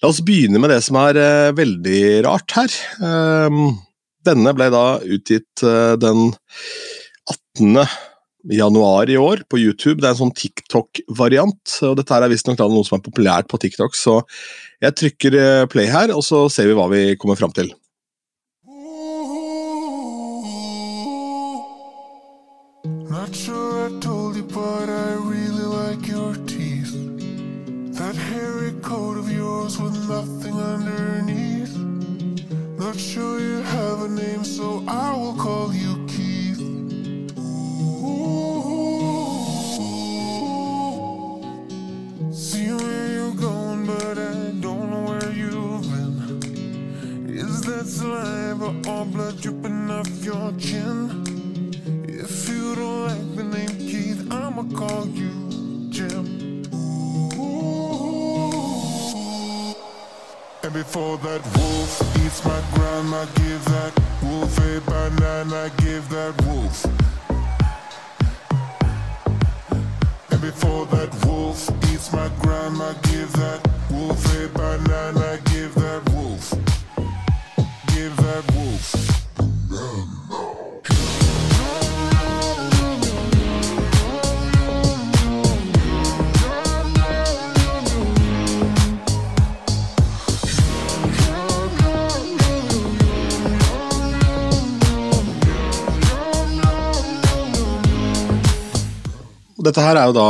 la, 0.00 0.10
oss 0.10 0.22
begynne 0.24 0.62
med 0.62 0.72
det 0.72 0.80
som 0.86 0.98
er 1.02 1.20
uh, 1.20 1.54
veldig 1.56 2.02
rart 2.26 2.56
her. 2.56 2.80
Denne 4.26 4.52
ble 4.58 4.66
da 4.74 4.84
utgitt 5.06 5.62
den 6.02 6.32
18. 7.54 7.76
januar 8.56 9.10
i 9.12 9.18
år 9.20 9.44
på 9.46 9.60
YouTube. 9.60 10.00
Det 10.00 10.08
er 10.08 10.16
en 10.16 10.22
sånn 10.24 10.34
TikTok-variant. 10.34 11.76
og 11.86 11.94
Dette 12.00 12.18
er 12.18 12.32
visstnok 12.32 12.58
noe 12.64 12.82
som 12.88 12.98
er 12.98 13.06
populært 13.06 13.46
på 13.52 13.60
TikTok, 13.62 13.94
så 13.94 14.18
jeg 14.82 14.98
trykker 14.98 15.38
play 15.70 15.86
her, 15.92 16.10
og 16.10 16.26
så 16.26 16.48
ser 16.50 16.66
vi 16.66 16.74
hva 16.74 16.90
vi 16.90 17.12
kommer 17.22 17.38
fram 17.38 17.54
til. 17.54 17.70
Not 23.26 23.34
sure 23.34 23.86
I 23.86 23.88
told 23.98 24.36
you, 24.36 24.44
but 24.44 24.88
I 24.88 25.14
really 25.14 25.64
like 25.64 26.06
your 26.06 26.32
teeth. 26.46 26.92
That 27.98 28.14
hairy 28.14 28.70
coat 28.82 29.18
of 29.18 29.28
yours 29.28 29.80
with 29.80 30.08
nothing 30.08 30.54
underneath. 30.54 31.76
Not 32.78 32.96
sure 32.96 33.40
you 33.40 33.62
have 33.62 34.02
a 34.02 34.08
name, 34.08 34.44
so 34.44 34.84
I 34.86 35.12
will 35.16 35.34
call 35.34 35.74
you 35.74 36.06
Keith. 36.06 36.60
Ooh. 37.36 38.22
See 42.32 42.70
where 42.70 43.08
you're 43.12 43.34
going, 43.34 43.86
but 43.86 44.18
I 44.18 44.52
don't 44.60 44.88
know 44.88 45.02
where 45.10 45.32
you've 45.32 45.82
been. 45.82 47.28
Is 47.28 47.62
that 47.62 47.86
saliva 47.86 48.68
or 48.88 49.04
blood 49.04 49.40
dripping 49.40 49.90
off 49.90 50.08
your 50.22 50.52
chin? 50.60 51.25
Don't 52.74 53.06
like 53.06 53.36
the 53.36 53.44
name 53.44 53.78
Keith, 53.78 54.32
I'ma 54.32 54.64
call 54.76 55.06
you 55.08 55.90
Jim. 55.90 56.24
And 60.62 60.72
before 60.72 61.18
that 61.18 61.42
wolf 61.56 62.00
eats 62.24 62.44
my 62.44 62.60
I 63.14 63.26
give 63.36 63.64
that 63.66 63.92
wolf 64.22 64.58
a 64.58 64.80
banana, 64.80 65.70
give 65.78 66.08
that 66.08 66.34
wolf. 66.44 66.84
And 70.30 70.40
before 70.40 70.86
that 70.86 71.14
wolf 71.24 71.70
eats 71.92 72.12
my 72.12 72.28
grandma. 72.42 72.92
Give 73.02 73.32
that 73.34 73.60
wolf 73.90 74.24
a 74.36 74.48
banana. 74.48 75.45
Dette 99.66 99.82
her 99.82 99.98
er 99.98 100.10
jo 100.10 100.16
da 100.16 100.28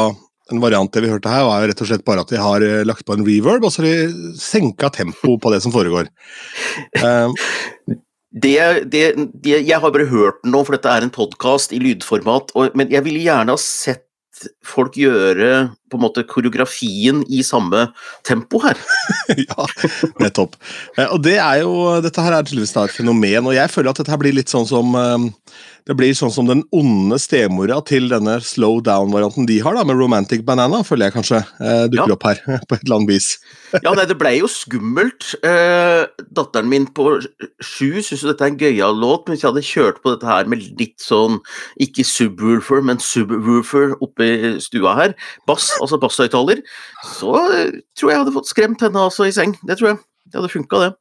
en 0.52 0.62
variant 0.62 0.90
det 0.94 1.02
vi 1.02 1.10
hørte 1.10 1.30
her, 1.30 1.44
var 1.46 1.62
jo 1.62 1.70
rett 1.72 1.80
og 1.82 1.88
slett 1.90 2.04
bare 2.06 2.22
at 2.22 2.30
de 2.30 2.38
har 2.38 2.62
eh, 2.62 2.84
lagt 2.86 3.06
på 3.06 3.16
en 3.16 3.24
reverb, 3.26 3.66
og 3.66 3.72
så 3.74 3.82
har 3.82 3.88
de 3.90 4.34
senka 4.38 4.90
tempo 4.94 5.36
på 5.42 5.52
det 5.52 5.58
som 5.64 5.74
foregår. 5.74 6.10
Um, 7.02 7.34
Det, 8.36 8.58
det, 8.92 9.14
det, 9.32 9.62
jeg 9.64 9.78
har 9.80 9.92
bare 9.94 10.10
hørt 10.10 10.42
den 10.44 10.52
nå, 10.52 10.60
for 10.66 10.76
dette 10.76 10.90
er 10.92 11.06
en 11.06 11.12
podkast 11.14 11.70
i 11.72 11.78
lydformat, 11.80 12.50
og, 12.52 12.74
men 12.76 12.90
jeg 12.92 13.00
ville 13.06 13.22
gjerne 13.24 13.54
ha 13.54 13.60
sett 13.62 14.02
folk 14.66 14.98
gjøre 15.00 15.70
på 15.88 15.96
en 15.96 16.02
måte 16.02 16.24
koreografien 16.28 17.22
i 17.32 17.40
samme 17.46 17.86
tempo 18.26 18.60
her. 18.60 18.76
ja, 19.46 19.66
nettopp. 20.20 20.58
Eh, 20.98 21.06
og 21.06 21.22
det 21.24 21.38
er 21.40 21.62
jo, 21.62 21.72
dette 22.04 22.24
her 22.26 22.36
er 22.36 22.44
tydeligvis 22.44 22.76
et 22.76 22.96
fenomen, 22.98 23.48
og 23.48 23.56
jeg 23.56 23.72
føler 23.72 23.94
at 23.94 24.02
dette 24.02 24.12
her 24.12 24.20
blir 24.20 24.36
litt 24.36 24.52
sånn 24.52 24.68
som 24.68 24.92
eh, 25.00 25.26
det 25.86 25.94
blir 25.94 26.14
sånn 26.18 26.32
som 26.34 26.48
den 26.48 26.64
onde 26.74 27.14
stemora 27.22 27.76
til 27.86 28.08
denne 28.10 28.40
slow 28.42 28.80
down-varianten 28.82 29.46
de 29.46 29.60
har, 29.62 29.76
da, 29.78 29.84
med 29.86 29.94
Romantic 30.00 30.40
Banana, 30.46 30.80
føler 30.82 31.06
jeg 31.06 31.14
kanskje 31.14 31.38
eh, 31.62 31.84
dukker 31.92 32.10
Ja. 32.10 32.16
opp 32.16 32.26
her, 32.26 32.40
på 32.68 32.74
et 32.74 32.82
eller 32.84 32.96
annet 32.98 33.12
vis. 33.14 33.28
Ja, 33.84 33.92
nei, 33.94 34.06
det 34.08 34.16
blei 34.18 34.32
jo 34.40 34.48
skummelt. 34.50 35.28
Eh, 35.46 36.06
datteren 36.34 36.68
min 36.70 36.86
på 36.96 37.06
sju 37.62 38.00
syns 38.02 38.22
jo 38.24 38.30
dette 38.32 38.46
er 38.46 38.52
en 38.52 38.58
gøyal 38.58 38.98
låt, 38.98 39.26
men 39.28 39.36
hvis 39.36 39.44
jeg 39.44 39.50
hadde 39.52 39.64
kjørt 39.68 40.02
på 40.02 40.14
dette 40.14 40.26
her 40.30 40.50
med 40.50 40.64
litt 40.80 40.98
sånn, 41.02 41.38
ikke 41.82 42.06
subwoofer, 42.06 42.82
men 42.86 42.98
subwoofer 43.02 43.94
oppe 44.02 44.26
i 44.26 44.52
stua 44.62 44.94
her, 44.98 45.16
bass, 45.46 45.70
altså 45.82 45.98
basshøyttaler, 46.02 46.62
så 47.14 47.34
eh, 47.54 47.74
tror 47.98 48.10
jeg 48.14 48.22
hadde 48.24 48.34
fått 48.34 48.50
skremt 48.50 48.82
henne 48.86 49.06
altså 49.06 49.26
i 49.30 49.34
seng. 49.34 49.54
Det 49.66 49.78
tror 49.78 49.92
jeg. 49.94 50.02
Det 50.26 50.40
hadde 50.40 50.50
funka, 50.56 50.82
det. 50.88 50.94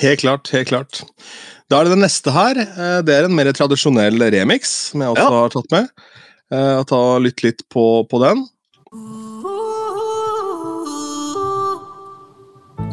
Helt 0.00 0.20
klart, 0.20 0.48
helt 0.52 0.68
klart. 0.68 1.02
Da 1.70 1.80
er 1.80 1.84
det 1.84 1.92
den 1.94 2.02
neste 2.04 2.30
her. 2.32 2.58
eh, 2.58 3.02
Det 3.02 3.14
er 3.14 3.24
en 3.28 3.34
mer 3.36 3.52
tradisjonell 3.52 4.18
remix, 4.32 4.68
som 4.90 5.00
jeg 5.00 5.08
også 5.10 5.22
Ja. 5.22 5.30
har 5.30 5.48
tatt 5.48 5.70
med. 5.70 5.88
Eh, 6.52 6.82
ta 6.84 7.18
Lytt 7.18 7.42
litt 7.42 7.62
på, 7.70 8.04
på 8.08 8.18
den. 8.20 8.46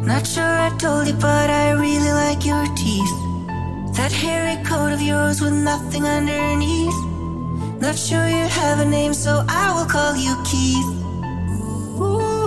Not 0.06 0.26
sure 0.26 0.44
I 0.66 0.70
told 0.78 1.06
you, 1.08 1.14
but 1.14 1.50
I 1.50 1.72
really 1.72 2.12
like 2.12 2.44
your 2.46 2.64
teeth. 2.76 3.12
That 3.96 4.12
hairy 4.12 4.56
coat 4.64 4.92
of 4.92 5.00
yours 5.02 5.40
with 5.42 5.52
nothing 5.52 6.04
underneath. 6.04 6.94
Not 7.80 7.96
sure 7.98 8.26
you 8.28 8.46
have 8.48 8.80
a 8.80 8.84
name, 8.84 9.14
so 9.14 9.42
I 9.48 9.72
will 9.74 9.86
call 9.86 10.16
you 10.16 10.34
Keith. 10.44 10.90
See 12.00 12.39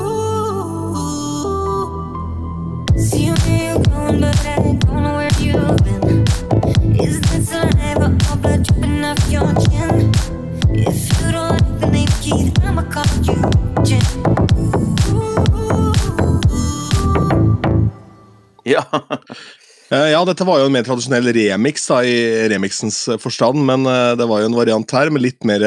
Ja. 18.64 18.84
Eh, 19.92 20.10
Ja, 20.14 20.22
dette 20.26 20.46
var 20.48 20.62
jo 20.62 20.66
en 20.70 20.74
mer 20.74 20.86
tradisjonell 20.88 21.28
remix 21.36 21.84
da, 21.90 22.00
i 22.08 22.48
remixens 22.50 23.04
eh, 23.12 23.20
forstand, 23.22 23.60
men 23.68 23.86
eh, 23.90 24.14
det 24.18 24.26
var 24.30 24.42
jo 24.42 24.48
en 24.50 24.56
variant 24.58 24.96
her 24.96 25.12
med 25.14 25.22
litt 25.26 25.44
mer 25.46 25.66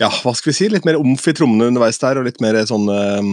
Ja, 0.00 0.08
hva 0.22 0.34
skal 0.36 0.50
vi 0.52 0.56
si? 0.58 0.68
Litt 0.72 0.86
mer 0.88 0.98
omf 1.00 1.26
i 1.28 1.34
trommene 1.36 1.70
underveis 1.70 1.98
der, 2.02 2.20
og 2.20 2.28
litt 2.28 2.38
mer 2.44 2.58
sånn 2.68 2.86
eh, 2.92 3.32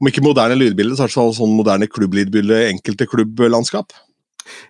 Om 0.00 0.08
ikke 0.08 0.24
moderne 0.24 0.56
lydbilde, 0.56 0.96
så 0.96 1.04
er 1.04 1.10
det 1.10 1.18
fall 1.18 1.34
sånn 1.36 1.58
moderne 1.58 1.88
klubblydbilde, 1.90 2.62
enkelte 2.70 3.08
klubblandskap. 3.10 3.92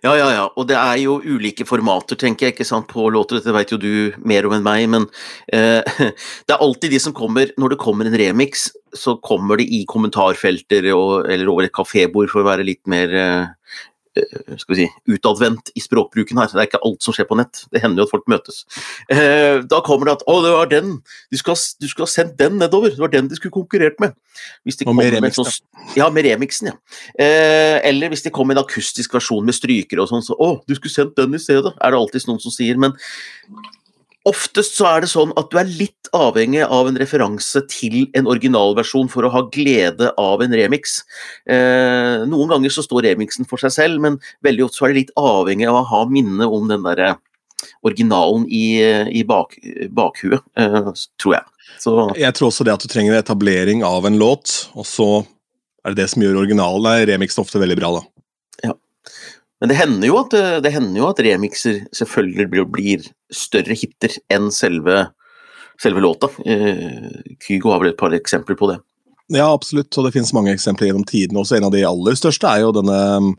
Ja, 0.04 0.14
ja, 0.16 0.28
ja. 0.32 0.46
Og 0.58 0.66
det 0.68 0.76
er 0.78 0.98
jo 1.02 1.18
ulike 1.22 1.64
formater, 1.68 2.18
tenker 2.18 2.48
jeg, 2.48 2.56
ikke 2.56 2.66
sant, 2.68 2.88
på 2.90 3.06
låter. 3.12 3.38
Dette 3.38 3.54
vet 3.54 3.72
jo 3.72 3.78
du 3.80 3.92
mer 4.26 4.48
om 4.48 4.56
enn 4.56 4.66
meg, 4.66 4.86
men 4.92 5.06
eh, 5.54 5.86
det 6.46 6.54
er 6.54 6.64
alltid 6.64 6.94
de 6.94 7.00
som 7.02 7.14
kommer 7.16 7.52
Når 7.60 7.74
det 7.74 7.80
kommer 7.82 8.08
en 8.08 8.18
remix, 8.18 8.68
så 8.96 9.16
kommer 9.22 9.60
det 9.60 9.68
i 9.70 9.84
kommentarfelter 9.88 10.90
og, 10.96 11.30
eller 11.30 11.52
over 11.52 11.68
et 11.68 11.74
kafébord 11.76 12.30
for 12.32 12.42
å 12.42 12.48
være 12.50 12.66
litt 12.66 12.82
mer 12.90 13.14
eh, 13.14 13.48
skal 14.58 14.74
vi 14.74 14.78
si, 14.82 14.86
utadvendt 15.14 15.70
i 15.76 15.82
språkbruken 15.82 16.38
her. 16.40 16.50
Det 16.52 16.60
er 16.60 16.68
ikke 16.68 16.82
alt 16.86 17.04
som 17.04 17.16
skjer 17.16 17.28
på 17.28 17.38
nett. 17.38 17.64
Det 17.72 17.82
hender 17.82 18.02
jo 18.02 18.08
at 18.08 18.14
folk 18.14 18.28
møtes. 18.30 18.64
Eh, 19.10 19.60
da 19.70 19.80
kommer 19.86 20.10
det 20.10 20.18
at 20.18 20.24
'Å, 20.26 20.36
det 20.44 20.52
var 20.54 20.70
den! 20.70 21.02
Du 21.30 21.38
skulle, 21.38 21.56
ha, 21.56 22.00
ha 22.04 22.10
sendt 22.10 22.36
den 22.38 22.58
nedover! 22.58 22.90
Det 22.90 23.02
var 23.02 23.12
den 23.12 23.28
de 23.28 23.36
skulle 23.36 23.54
konkurrert 23.54 24.00
med!' 24.00 24.14
De 24.64 24.86
Og 24.86 24.94
med 24.96 25.12
remixen. 25.12 25.44
Med 25.44 25.52
sånn- 25.52 25.96
Ja, 25.96 26.10
med 26.10 26.24
remixen, 26.24 26.72
ja. 26.72 26.76
Eh, 27.18 27.80
eller 27.84 28.08
hvis 28.08 28.22
det 28.22 28.32
kommer 28.32 28.56
en 28.56 28.64
akustisk 28.64 29.12
versjon 29.12 29.44
med 29.44 29.54
strykere 29.54 30.02
og 30.02 30.08
sånn, 30.08 30.24
så 30.24 30.36
'Å, 30.38 30.60
du 30.66 30.74
skulle 30.74 30.92
sendt 30.92 31.16
den 31.16 31.34
i 31.34 31.38
stedet', 31.38 31.74
er 31.80 31.90
det 31.90 31.98
alltid 31.98 32.26
noen 32.28 32.40
som 32.40 32.52
sier. 32.52 32.76
Men 32.78 32.92
oftest 34.28 34.76
så 34.76 34.86
er 34.90 35.04
det 35.04 35.10
sånn 35.12 35.32
at 35.40 35.48
du 35.52 35.56
er 35.60 35.68
litt 35.68 36.10
avhengig 36.16 36.62
av 36.66 36.90
en 36.90 36.98
referanse 37.00 37.62
til 37.70 38.02
en 38.18 38.28
originalversjon 38.30 39.08
for 39.12 39.26
å 39.26 39.32
ha 39.32 39.44
glede 39.52 40.10
av 40.20 40.42
en 40.44 40.54
remix. 40.56 41.00
Eh, 41.48 42.26
noen 42.28 42.52
ganger 42.52 42.74
så 42.74 42.84
står 42.84 43.06
remixen 43.10 43.48
for 43.48 43.62
seg 43.62 43.74
selv, 43.76 44.02
men 44.04 44.20
veldig 44.44 44.66
ofte 44.66 44.80
så 44.80 44.88
er 44.88 44.94
det 44.94 45.02
litt 45.04 45.16
avhengig 45.20 45.68
av 45.70 45.80
å 45.80 45.88
ha 45.92 46.04
minne 46.10 46.48
om 46.48 46.68
den 46.70 46.84
derre 46.86 47.14
originalen 47.86 48.46
i, 48.48 48.80
i 49.12 49.24
bak, 49.28 49.56
bakhuet, 49.94 50.44
eh, 50.56 50.92
tror 51.20 51.38
jeg. 51.38 51.44
Så 51.80 51.94
Jeg 52.18 52.34
tror 52.36 52.50
også 52.50 52.66
det 52.66 52.74
at 52.74 52.84
du 52.84 52.90
trenger 52.90 53.16
etablering 53.16 53.84
av 53.86 54.08
en 54.08 54.18
låt, 54.20 54.66
og 54.74 54.88
så 54.88 55.10
er 55.84 55.94
det 55.94 56.02
det 56.02 56.10
som 56.12 56.24
gjør 56.24 56.42
originalen, 56.42 56.88
er 56.90 57.08
remixen 57.14 57.44
ofte 57.44 57.60
veldig 57.60 57.78
bra, 57.78 57.92
da. 58.00 58.02
Men 59.60 59.68
det 59.68 59.76
hender 59.76 60.08
jo 60.08 60.18
at, 60.22 60.34
eh, 60.36 60.58
det 60.64 60.72
hender 60.72 61.02
jo 61.02 61.08
at 61.10 61.20
remixer 61.24 61.82
selvfølgelig 61.96 62.46
blir, 62.52 62.68
blir 62.72 63.08
større 63.32 63.76
hiter 63.76 64.16
enn 64.32 64.48
selve, 64.54 65.10
selve 65.80 66.04
låta. 66.04 66.30
Eh, 66.48 67.34
Kygo 67.44 67.74
har 67.74 67.82
vel 67.82 67.92
et 67.92 68.00
par 68.00 68.16
eksempler 68.16 68.56
på 68.56 68.70
det. 68.72 68.78
Ja, 69.30 69.52
absolutt, 69.52 69.92
og 69.94 70.06
det 70.06 70.14
finnes 70.16 70.32
mange 70.34 70.54
eksempler 70.54 70.88
gjennom 70.88 71.04
tidene 71.06 71.42
også. 71.42 71.58
En 71.58 71.68
av 71.68 71.74
de 71.74 71.84
aller 71.86 72.16
største 72.18 72.48
er 72.50 72.64
jo 72.64 72.72
denne, 72.74 73.36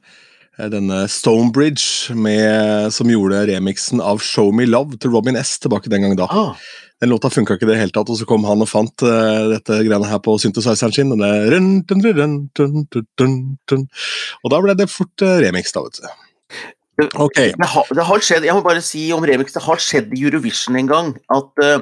eh, 0.60 0.70
denne 0.72 1.02
Stonebridge 1.10 2.16
med, 2.16 2.94
som 2.94 3.10
gjorde 3.10 3.48
remixen 3.50 4.00
av 4.00 4.22
Show 4.22 4.54
Me 4.54 4.70
Love 4.70 5.02
til 5.02 5.12
Robin 5.12 5.36
S 5.36 5.58
tilbake 5.60 5.90
den 5.90 6.06
gang 6.06 6.16
da. 6.22 6.30
Ah, 6.30 6.56
Den 7.02 7.10
låta 7.10 7.32
funka 7.34 7.56
ikke 7.58 7.66
i 7.66 7.72
det 7.72 7.80
hele 7.80 7.94
tatt, 7.96 8.10
og 8.14 8.18
så 8.20 8.26
kom 8.30 8.44
han 8.46 8.62
og 8.62 8.68
fant 8.70 9.02
uh, 9.02 9.50
dette 9.50 9.74
greiene 9.88 10.10
her 10.10 10.20
på 10.22 10.36
synthesizeren 10.42 10.94
sin. 10.94 11.10
Denne. 11.10 11.30
Og 14.42 14.48
da 14.54 14.58
ble 14.62 14.74
det 14.78 14.88
fort 14.92 15.22
uh, 15.26 15.40
remix, 15.42 15.74
da, 15.74 15.80
vet 15.88 15.98
du. 15.98 16.06
Ok. 17.18 17.58
det, 17.58 17.70
har, 17.74 17.86
det 17.98 18.06
har 18.06 18.20
skjedd, 18.22 18.46
jeg 18.46 18.54
må 18.54 18.62
bare 18.62 18.82
si 18.86 19.12
om 19.16 19.26
remix, 19.26 19.54
det 19.56 19.66
har 19.66 19.80
skjedd 19.82 20.14
i 20.14 20.22
Eurovision 20.22 20.78
en 20.78 20.90
gang 20.92 21.08
at 21.34 21.50
eh, 21.66 21.82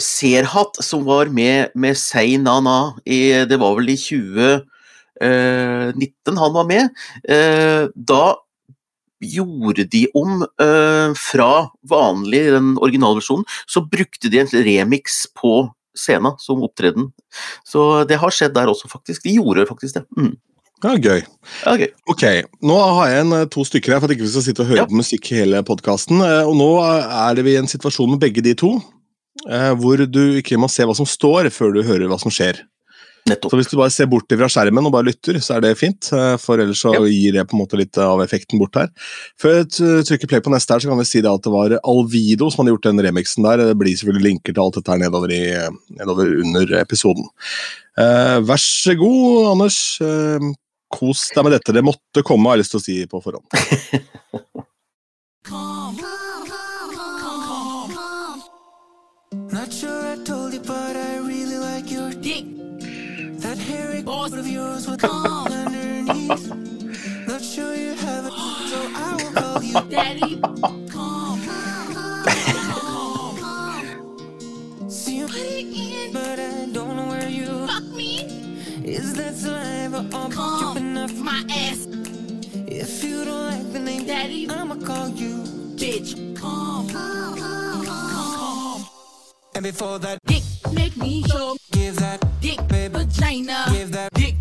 Serhat, 0.00 0.80
som 0.80 1.04
var 1.04 1.28
med 1.28 1.68
med 1.76 1.92
Sei 2.00 2.40
Na 2.40 2.56
Na, 2.64 2.96
i, 3.04 3.44
det 3.44 3.60
var 3.60 3.76
vel 3.76 3.92
i 3.92 4.00
2019 4.00 6.40
han 6.40 6.56
var 6.56 6.64
med, 6.70 6.88
da 7.94 8.34
gjorde 9.22 9.84
de 9.90 10.06
om 10.14 10.42
uh, 10.42 11.14
fra 11.18 11.68
vanlig, 11.88 12.42
den 12.52 12.74
originalversjonen, 12.82 13.44
så 13.66 13.84
brukte 13.86 14.30
de 14.32 14.42
en 14.42 14.50
remix 14.66 15.24
på 15.36 15.68
scenen 15.94 16.34
som 16.42 16.62
opptreden. 16.66 17.12
Så 17.66 18.04
det 18.08 18.18
har 18.18 18.34
skjedd 18.34 18.54
der 18.56 18.66
også, 18.72 18.90
faktisk. 18.90 19.22
De 19.22 19.36
gjorde 19.36 19.66
faktisk 19.68 20.00
det. 20.00 20.04
Mm. 20.18 20.34
Ja, 20.84 20.96
gøy. 20.98 21.22
Ja, 21.62 21.76
gøy. 21.80 21.86
Ok, 22.10 22.24
nå 22.66 22.74
har 22.98 23.08
jeg 23.08 23.20
en, 23.24 23.32
eh, 23.32 23.46
to 23.48 23.62
stykker 23.64 23.94
her 23.94 24.00
for 24.02 24.10
at 24.10 24.16
ikke 24.16 24.26
vi 24.26 24.32
skal 24.34 24.42
sitte 24.42 24.64
og 24.64 24.68
høre 24.68 24.82
Ja. 24.82 24.86
på 24.90 24.98
musikk 24.98 25.30
hele 25.32 25.62
podkasten. 25.62 26.20
Og 26.20 26.52
nå 26.58 26.68
er 26.82 27.34
det 27.38 27.44
vi 27.46 27.54
i 27.54 27.60
en 27.62 27.70
situasjon 27.70 28.10
med 28.10 28.20
begge 28.20 28.42
de 28.42 28.52
to, 28.58 28.82
eh, 29.48 29.72
hvor 29.78 29.96
du 30.04 30.42
ikke 30.42 30.58
må 30.60 30.68
se 30.68 30.82
hva 30.84 30.94
som 30.94 31.06
står 31.06 31.48
før 31.54 31.72
du 31.72 31.82
hører 31.82 32.10
hva 32.10 32.18
som 32.20 32.30
skjer. 32.30 32.60
Nettopp. 33.24 33.54
Så 33.54 33.56
hvis 33.56 33.70
du 33.72 33.78
bare 33.80 33.92
ser 33.92 34.08
bort 34.12 34.28
fra 34.36 34.46
skjermen 34.52 34.84
og 34.84 34.92
bare 34.92 35.06
lytter, 35.08 35.38
så 35.40 35.54
er 35.56 35.62
det 35.64 35.70
fint. 35.80 36.10
eh, 36.12 36.36
For 36.36 36.60
ellers 36.60 36.82
så 36.84 36.92
Ja. 36.92 37.00
gir 37.08 37.32
det 37.32 37.46
på 37.48 37.54
en 37.56 37.62
måte 37.64 37.78
litt 37.80 37.96
av 37.96 38.20
effekten 38.20 38.58
bort 38.60 38.74
her. 38.76 38.88
Før 39.40 39.64
jeg 39.64 40.04
trykker 40.04 40.28
play 40.28 40.40
på 40.44 40.52
neste 40.52 40.74
her, 40.74 40.80
så 40.80 40.88
kan 40.90 40.98
vi 40.98 41.04
si 41.08 41.22
det 41.22 41.32
at 41.32 41.40
det 41.42 41.50
var 41.52 41.78
Alvido 41.82 42.50
som 42.50 42.66
hadde 42.66 42.76
gjort 42.76 42.82
den 42.90 43.00
remixen 43.00 43.42
der. 43.42 43.56
Det 43.72 43.78
blir 43.78 43.96
selvfølgelig 43.96 44.28
linker 44.28 44.52
til 44.52 44.60
alt 44.62 44.74
dette 44.74 44.92
her 44.92 44.98
nedover, 44.98 45.32
i, 45.32 45.68
nedover 45.96 46.26
under 46.44 46.66
episoden. 46.84 47.24
Eh, 47.96 48.40
vær 48.44 48.60
så 48.60 48.94
god, 48.98 49.52
Anders. 49.52 50.00
Eh, 50.02 50.38
kos 50.92 51.30
deg 51.34 51.44
med 51.44 51.52
dette. 51.56 51.72
Det 51.72 51.82
måtte 51.82 52.22
komme, 52.22 52.44
har 52.50 52.56
jeg 52.58 52.64
lyst 52.66 52.76
til 52.76 52.80
å 52.80 52.84
si 52.84 53.06
på 53.06 53.22
forhånd. 53.24 53.48
Not 59.32 59.72
sure 59.72 59.90
I 59.90 60.16
told 60.16 60.28
you, 60.28 60.28
but 60.28 60.30
I 60.30 60.33
hairy 63.64 64.02
balls 64.02 64.32
of 64.32 64.46
yours 64.46 64.86
with 64.88 65.04
underneath. 65.24 66.48
Not 67.26 67.42
sure 67.42 67.74
you 67.74 67.94
have 67.94 68.26
it, 68.26 68.32
so 68.32 68.78
I 68.94 69.16
will 69.18 69.32
call 69.32 69.62
you 69.62 69.80
Daddy, 69.90 70.40
calm. 70.90 71.40
See 74.90 75.18
you, 75.18 75.26
Put 75.26 75.36
it 75.36 75.66
in. 75.66 76.12
but 76.12 76.38
I 76.38 76.66
don't 76.72 76.96
know 76.96 77.06
where 77.08 77.28
you. 77.28 77.66
Fuck 77.66 77.84
me. 77.84 78.20
Is 78.84 79.14
that 79.14 79.34
saliva 79.34 80.02
dripping 80.02 80.32
Calm. 80.32 80.96
off 80.98 81.12
My 81.14 81.42
ass. 81.50 81.86
If 82.66 83.02
you 83.02 83.24
don't 83.24 83.46
like 83.50 83.72
the 83.72 83.78
name, 83.80 84.06
Daddy, 84.06 84.48
I'ma 84.48 84.76
call 84.76 85.08
you. 85.08 85.42
bitch. 85.76 86.36
Calm. 86.38 86.88
Calm. 86.90 88.84
And 89.56 89.62
before 89.64 89.98
that, 90.00 90.18
Dick, 90.26 90.42
make 90.72 90.96
me 90.96 91.22
show. 91.28 91.56
Give 91.84 91.96
that, 91.96 92.24
Dick, 92.40 92.66
baby, 92.68 92.94
vagina. 92.94 93.64
give 93.70 93.90
that, 93.92 94.12
Dick, 94.14 94.34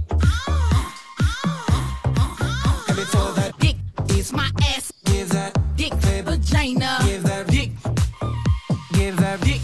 and 2.87 2.95
before 2.95 3.33
that, 3.33 3.51
dick. 3.59 3.75
is 4.17 4.31
my 4.31 4.49
ass. 4.73 4.93
give 5.03 5.27
that, 5.29 5.53
Dick, 5.75 5.91
Baby. 6.01 6.21
vagina. 6.21 6.99
give 7.05 7.23
that, 7.23 7.47
Dick, 7.47 7.71
give 8.93 9.17
that, 9.17 9.41
dick. 9.41 9.61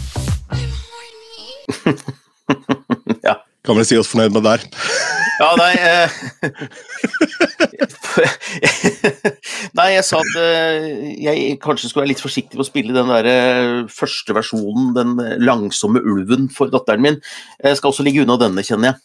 Ja. 3.22 3.44
Kan 3.64 3.76
vel 3.76 3.84
si 3.86 3.96
oss 3.98 4.08
fornøyd 4.12 4.32
med 4.34 4.42
der. 4.44 4.58
Ja, 5.40 5.54
nei 5.56 5.74
eh, 5.80 6.10
Nei, 9.80 9.94
jeg 9.96 10.04
sa 10.04 10.18
at 10.20 10.34
eh, 10.36 10.88
jeg 11.24 11.58
kanskje 11.62 11.88
skulle 11.88 12.04
være 12.04 12.12
litt 12.12 12.22
forsiktig 12.22 12.58
med 12.58 12.64
å 12.66 12.68
spille 12.68 12.96
den 12.96 13.08
der 13.08 13.28
eh, 13.30 13.76
første 13.92 14.34
versjonen, 14.36 14.90
den 14.96 15.14
langsomme 15.40 16.02
ulven, 16.04 16.50
for 16.52 16.68
datteren 16.72 17.04
min. 17.06 17.16
Jeg 17.64 17.78
skal 17.78 17.94
også 17.94 18.04
ligge 18.04 18.26
unna 18.26 18.36
denne, 18.40 18.64
kjenner 18.66 18.92
jeg. 18.92 19.00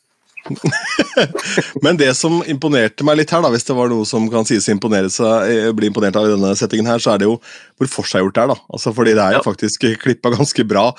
Men 1.86 1.98
det 1.98 2.12
som 2.20 2.42
imponerte 2.52 3.06
meg 3.08 3.18
litt 3.22 3.32
her, 3.34 3.42
da, 3.42 3.50
hvis 3.54 3.66
det 3.66 3.78
var 3.78 3.90
noe 3.90 4.06
som 4.06 4.28
kan 4.30 4.46
sies 4.46 4.68
å 4.70 5.30
eh, 5.48 5.70
bli 5.74 5.90
imponert 5.90 6.20
av 6.20 6.28
i 6.28 6.34
denne 6.36 6.52
settingen 6.60 6.90
her, 6.92 7.02
så 7.02 7.16
er 7.16 7.24
det 7.24 7.30
jo 7.30 7.38
hvor 7.80 7.90
forseggjort 7.96 8.36
det 8.36 8.44
er. 8.44 8.52
da. 8.54 8.58
Altså, 8.76 8.94
fordi 8.98 9.16
det 9.16 9.24
er 9.24 9.38
jo 9.38 9.42
Ja. 9.42 9.46
faktisk 9.48 9.88
klippa 10.04 10.34
ganske 10.36 10.68
bra. 10.68 10.90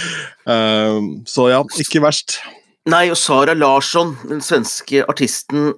Så 1.30 1.46
ja, 1.52 1.60
ikke 1.84 2.02
verst. 2.02 2.40
Nei, 2.90 3.04
og 3.12 3.18
Sara 3.20 3.54
Larsson, 3.54 4.16
den 4.26 4.40
svenske 4.42 5.04
artisten, 5.06 5.74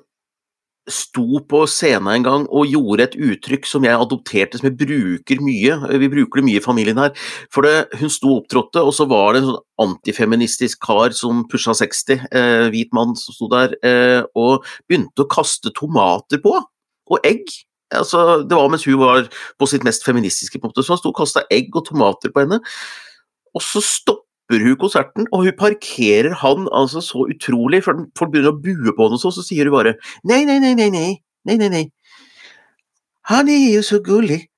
sto 0.91 1.39
på 1.47 1.63
scenen 1.71 2.09
en 2.11 2.25
gang 2.27 2.45
og 2.51 2.71
gjorde 2.71 3.05
et 3.07 3.15
uttrykk 3.15 3.69
som 3.69 3.85
jeg 3.87 3.95
adopterte, 3.95 4.59
som 4.59 4.67
jeg 4.67 4.79
bruker 4.81 5.43
mye. 5.45 5.77
Vi 6.03 6.11
bruker 6.11 6.41
det 6.41 6.47
mye 6.49 6.59
i 6.59 6.65
familien 6.65 6.99
her. 6.99 7.13
For 7.55 7.67
det, 7.67 8.01
hun 8.01 8.11
sto 8.11 8.33
og 8.33 8.43
opptrådte, 8.43 8.83
og 8.83 8.95
så 8.97 9.07
var 9.11 9.35
det 9.35 9.43
en 9.43 9.51
sånn 9.53 9.61
antifeministisk 9.87 10.83
kar 10.83 11.15
som 11.17 11.45
pusha 11.51 11.75
60, 11.79 12.27
eh, 12.35 12.67
hvit 12.75 12.91
mann 12.97 13.15
som 13.19 13.37
sto 13.37 13.51
der, 13.53 13.77
eh, 13.87 14.23
og 14.35 14.67
begynte 14.89 15.23
å 15.23 15.31
kaste 15.31 15.71
tomater 15.77 16.43
på. 16.43 16.59
Og 17.11 17.27
egg. 17.27 17.47
Altså, 17.93 18.43
det 18.43 18.57
var 18.57 18.69
mens 18.73 18.85
hun 18.89 18.99
var 18.99 19.29
på 19.59 19.69
sitt 19.69 19.85
mest 19.85 20.05
feministiske 20.05 20.59
punkt. 20.59 20.79
Så 20.81 20.97
han 20.97 20.99
sto 20.99 21.13
og 21.13 21.19
kasta 21.19 21.47
egg 21.51 21.71
og 21.77 21.87
tomater 21.87 22.33
på 22.33 22.43
henne. 22.43 22.59
Og 23.55 23.63
så 23.63 23.83
stopper 24.43 24.65
hun 24.65 24.77
konserten, 24.77 25.27
og 25.33 25.45
hun 25.45 25.53
parkerer 25.59 26.35
han 26.35 26.69
altså 26.73 27.01
så 27.01 27.27
utrolig, 27.31 27.85
for 27.85 27.95
folk 28.19 28.33
begynner 28.33 28.53
å 28.53 28.61
bue 28.61 28.93
på 28.95 29.07
henne, 29.07 29.15
og 29.15 29.21
så, 29.21 29.31
så 29.31 29.43
sier 29.43 29.65
hun 29.65 29.77
bare 29.77 29.95
nei, 30.25 30.45
nei, 30.45 30.59
nei, 30.59 30.75
nei, 30.75 30.91
nei, 30.91 31.21
nei, 31.45 31.57
nei, 31.57 31.69
nei. 31.69 31.91
Han 33.31 33.49
er 33.49 33.75
jo 33.77 33.83
så 33.83 34.01
gullig. 34.03 34.49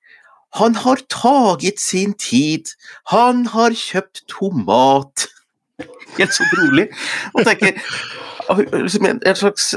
Han 0.54 0.74
har 0.74 1.00
taget 1.10 1.80
sin 1.80 2.14
tid. 2.14 2.70
Han 3.10 3.46
har 3.46 3.74
kjøpt 3.74 4.24
tomat. 4.30 5.26
Helt 6.18 6.32
så 6.32 6.46
rolig. 6.54 6.88
Og 7.34 7.44
tenker 7.44 7.76
liksom 8.72 9.06
en, 9.06 9.20
en, 9.26 9.36
slags, 9.36 9.74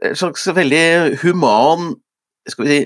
en 0.00 0.16
slags 0.16 0.46
veldig 0.54 1.18
human 1.22 1.94
skal 2.48 2.64
vi 2.64 2.70
si, 2.70 2.84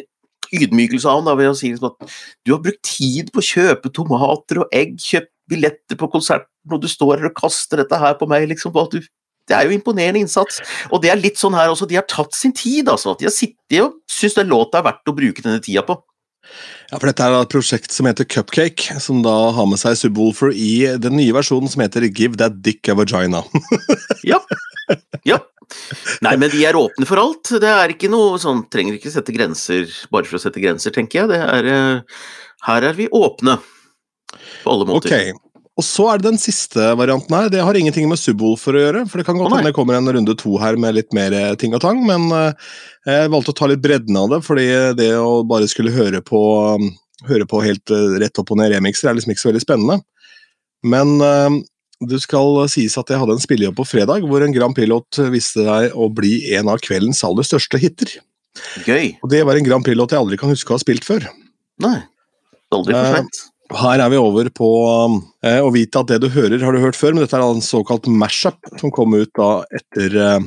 ydmykelse 0.59 1.09
av 1.11 1.19
ham, 1.19 1.27
da, 1.29 1.35
ved 1.37 1.51
å 1.51 1.57
si 1.59 1.71
liksom 1.71 1.91
at 1.91 2.13
du 2.47 2.55
har 2.55 2.63
brukt 2.65 2.81
tid 2.87 3.29
på 3.35 3.43
å 3.43 3.47
kjøpe 3.47 3.91
tomater 3.93 4.63
og 4.63 4.75
egg, 4.75 4.95
kjøpt 5.03 5.33
billetter 5.49 5.99
på 5.99 6.11
konserten, 6.13 6.51
og 6.71 6.83
du 6.83 6.89
står 6.91 7.19
her 7.19 7.31
og 7.31 7.39
kaster 7.39 7.83
dette 7.83 8.01
her 8.01 8.19
på 8.21 8.29
meg, 8.31 8.49
liksom. 8.51 8.75
du 8.93 9.01
det 9.49 9.57
er 9.57 9.65
jo 9.65 9.73
imponerende 9.73 10.21
innsats. 10.21 10.61
Og 10.93 11.01
det 11.03 11.09
er 11.09 11.21
litt 11.21 11.41
sånn 11.41 11.57
her 11.57 11.73
også, 11.73 11.89
de 11.89 11.97
har 11.97 12.07
tatt 12.09 12.37
sin 12.37 12.53
tid, 12.53 12.89
altså. 12.93 13.15
At 13.15 13.23
de 13.23 13.29
har 13.31 13.35
sittet 13.35 13.81
og 13.81 13.97
syns 14.13 14.37
den 14.37 14.51
låta 14.53 14.83
er 14.83 14.89
verdt 14.91 15.09
å 15.09 15.17
bruke 15.17 15.45
denne 15.45 15.63
tida 15.65 15.85
på. 15.87 15.97
Ja, 16.89 16.97
for 16.97 17.09
Dette 17.11 17.25
er 17.25 17.35
et 17.37 17.53
prosjekt 17.53 17.93
som 17.93 18.09
heter 18.09 18.25
Cupcake, 18.29 18.97
som 19.03 19.21
da 19.25 19.35
har 19.53 19.69
med 19.69 19.81
seg 19.81 19.99
Subwoolfer 20.01 20.55
i 20.57 20.97
den 21.01 21.19
nye 21.19 21.35
versjonen 21.37 21.69
som 21.69 21.83
heter 21.85 22.07
Give 22.09 22.39
That 22.41 22.63
Dick 22.65 22.89
a 22.89 22.97
Vagina. 22.99 23.45
Ja. 24.29 24.41
ja. 25.29 25.37
Nei, 26.25 26.33
men 26.41 26.49
de 26.49 26.63
er 26.65 26.77
åpne 26.77 27.05
for 27.09 27.21
alt. 27.21 27.51
Det 27.61 27.69
er 27.69 27.93
ikke 27.93 28.09
noe 28.09 28.39
sånn 28.41 28.63
Trenger 28.73 28.97
ikke 28.97 29.13
sette 29.13 29.35
grenser 29.37 29.85
bare 30.13 30.29
for 30.29 30.39
å 30.39 30.41
sette 30.41 30.63
grenser, 30.63 30.95
tenker 30.95 31.23
jeg. 31.23 31.31
Det 31.33 31.41
er, 31.45 31.69
eh, 31.73 32.23
her 32.69 32.89
er 32.89 32.97
vi 32.97 33.09
åpne. 33.13 33.59
På 34.65 34.75
alle 34.75 34.89
måter. 34.89 35.09
Okay. 35.09 35.33
og 35.79 35.87
så 35.87 36.09
er 36.11 36.19
det 36.19 36.27
den 36.27 36.41
siste 36.43 36.89
varianten 36.99 37.35
her. 37.37 37.49
Det 37.53 37.63
har 37.63 37.77
ingenting 37.79 38.09
med 38.11 38.19
Subwoolfer 38.19 38.75
å 38.75 38.81
gjøre, 38.83 39.03
for 39.07 39.21
det 39.21 39.27
kan 39.29 39.39
godt 39.39 39.53
hende 39.53 39.69
oh, 39.69 39.71
det 39.71 39.77
kommer 39.77 39.99
en 39.99 40.11
runde 40.17 40.35
to 40.41 40.57
her 40.59 40.79
med 40.81 40.97
litt 40.97 41.15
mer 41.15 41.35
eh, 41.39 41.55
ting 41.61 41.77
og 41.77 41.83
tang, 41.85 42.01
men 42.09 42.27
eh, 42.35 42.71
jeg 43.07 43.31
valgte 43.31 43.55
å 43.55 43.59
ta 43.61 43.69
litt 43.71 43.85
bredden 43.85 44.19
av 44.19 44.33
det, 44.33 44.41
fordi 44.47 44.67
det 44.99 45.13
å 45.23 45.45
bare 45.47 45.71
skulle 45.71 45.95
høre 45.95 46.19
på, 46.27 46.41
um, 46.75 46.91
høre 47.31 47.47
på 47.47 47.63
helt 47.63 47.95
eh, 47.95 48.19
rett 48.25 48.43
opp 48.43 48.51
og 48.51 48.59
ned 48.59 48.75
remixer 48.75 49.11
er 49.13 49.19
liksom 49.21 49.35
ikke 49.35 49.45
så 49.45 49.53
veldig 49.53 49.65
spennende. 49.65 50.01
Men 50.83 51.15
eh, 51.23 51.61
det 52.11 52.21
skal 52.23 52.65
sies 52.71 52.99
at 52.99 53.11
jeg 53.11 53.19
hadde 53.23 53.39
en 53.39 53.43
spillejobb 53.43 53.79
på 53.79 53.87
fredag, 53.95 54.27
hvor 54.27 54.43
en 54.43 54.55
Grand 54.55 54.75
Pilot 54.75 55.23
viste 55.35 55.63
seg 55.67 55.95
å 55.95 56.11
bli 56.15 56.41
en 56.59 56.71
av 56.75 56.83
kveldens 56.83 57.25
aller 57.27 57.47
største 57.47 57.79
hiter. 57.83 58.19
Gøy. 58.87 59.17
Og 59.23 59.31
det 59.33 59.45
var 59.47 59.59
en 59.59 59.67
Grand 59.67 59.87
Pilot 59.87 60.15
jeg 60.15 60.21
aldri 60.21 60.39
kan 60.41 60.53
huske 60.53 60.73
å 60.73 60.79
ha 60.79 60.83
spilt 60.83 61.07
før. 61.07 61.27
Nei. 61.83 62.01
Aldri 62.75 62.95
for 62.95 63.05
Eh, 63.05 63.15
seint. 63.17 63.41
Her 63.77 64.01
er 64.01 64.09
vi 64.09 64.17
over 64.17 64.49
på 64.55 64.69
eh, 65.45 65.59
å 65.61 65.69
vite 65.75 66.01
at 66.01 66.09
det 66.09 66.21
du 66.23 66.29
hører, 66.33 66.63
har 66.65 66.73
du 66.73 66.81
hørt 66.81 66.97
før, 66.97 67.13
men 67.13 67.25
dette 67.25 67.37
er 67.37 67.45
en 67.45 67.61
såkalt 67.65 68.09
mashup 68.09 68.57
som 68.81 68.93
kom 68.95 69.13
ut 69.19 69.29
da 69.37 69.51
etter, 69.77 70.17
eh, 70.17 70.47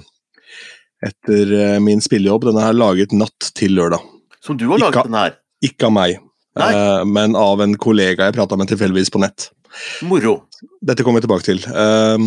etter 1.05 1.53
eh, 1.59 1.77
min 1.83 2.01
spillejobb. 2.01 2.47
Denne 2.49 2.65
er 2.65 2.73
laget 2.77 3.13
natt 3.13 3.51
til 3.57 3.77
lørdag. 3.77 4.01
Som 4.41 4.57
du 4.57 4.67
har 4.71 4.81
laget 4.81 4.95
ikke- 5.03 5.09
den 5.11 5.19
her. 5.21 5.37
Ikke 5.61 5.85
av 5.85 5.93
meg, 5.93 6.17
eh, 6.57 7.03
men 7.05 7.35
av 7.35 7.61
en 7.61 7.75
kollega 7.77 8.25
jeg 8.25 8.33
prata 8.33 8.57
med 8.57 8.67
tilfeldigvis 8.73 9.11
på 9.13 9.21
nett. 9.21 9.51
Moro. 10.01 10.47
Dette 10.83 11.03
kommer 11.05 11.21
vi 11.21 11.27
tilbake 11.27 11.43
til. 11.45 11.59
Eh, 11.69 12.17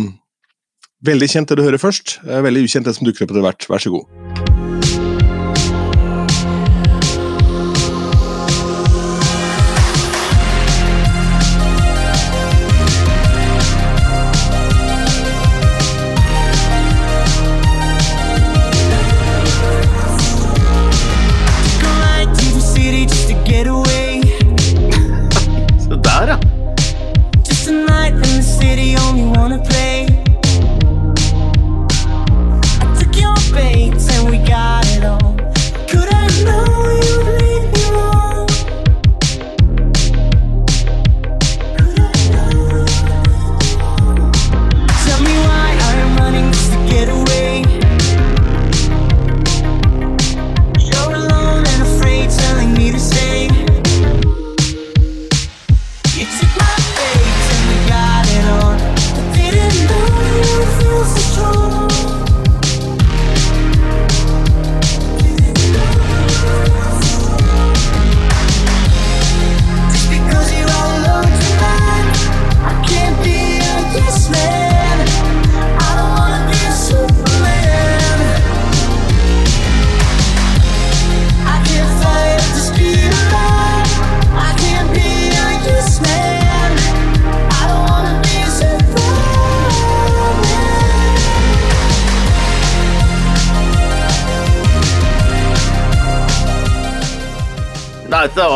veldig 1.03 1.27
kjent 1.29 1.47
det 1.51 1.57
du 1.57 1.63
hører 1.63 1.77
først, 1.77 2.19
eh, 2.23 2.39
veldig 2.41 2.63
ukjent 2.63 2.85
det 2.85 2.95
som 2.95 3.05
dukker 3.05 3.23
opp 3.27 3.31
etter 3.35 3.43
hvert. 3.43 3.67
Vær 3.67 3.83
så 3.83 3.91
god. 3.91 4.54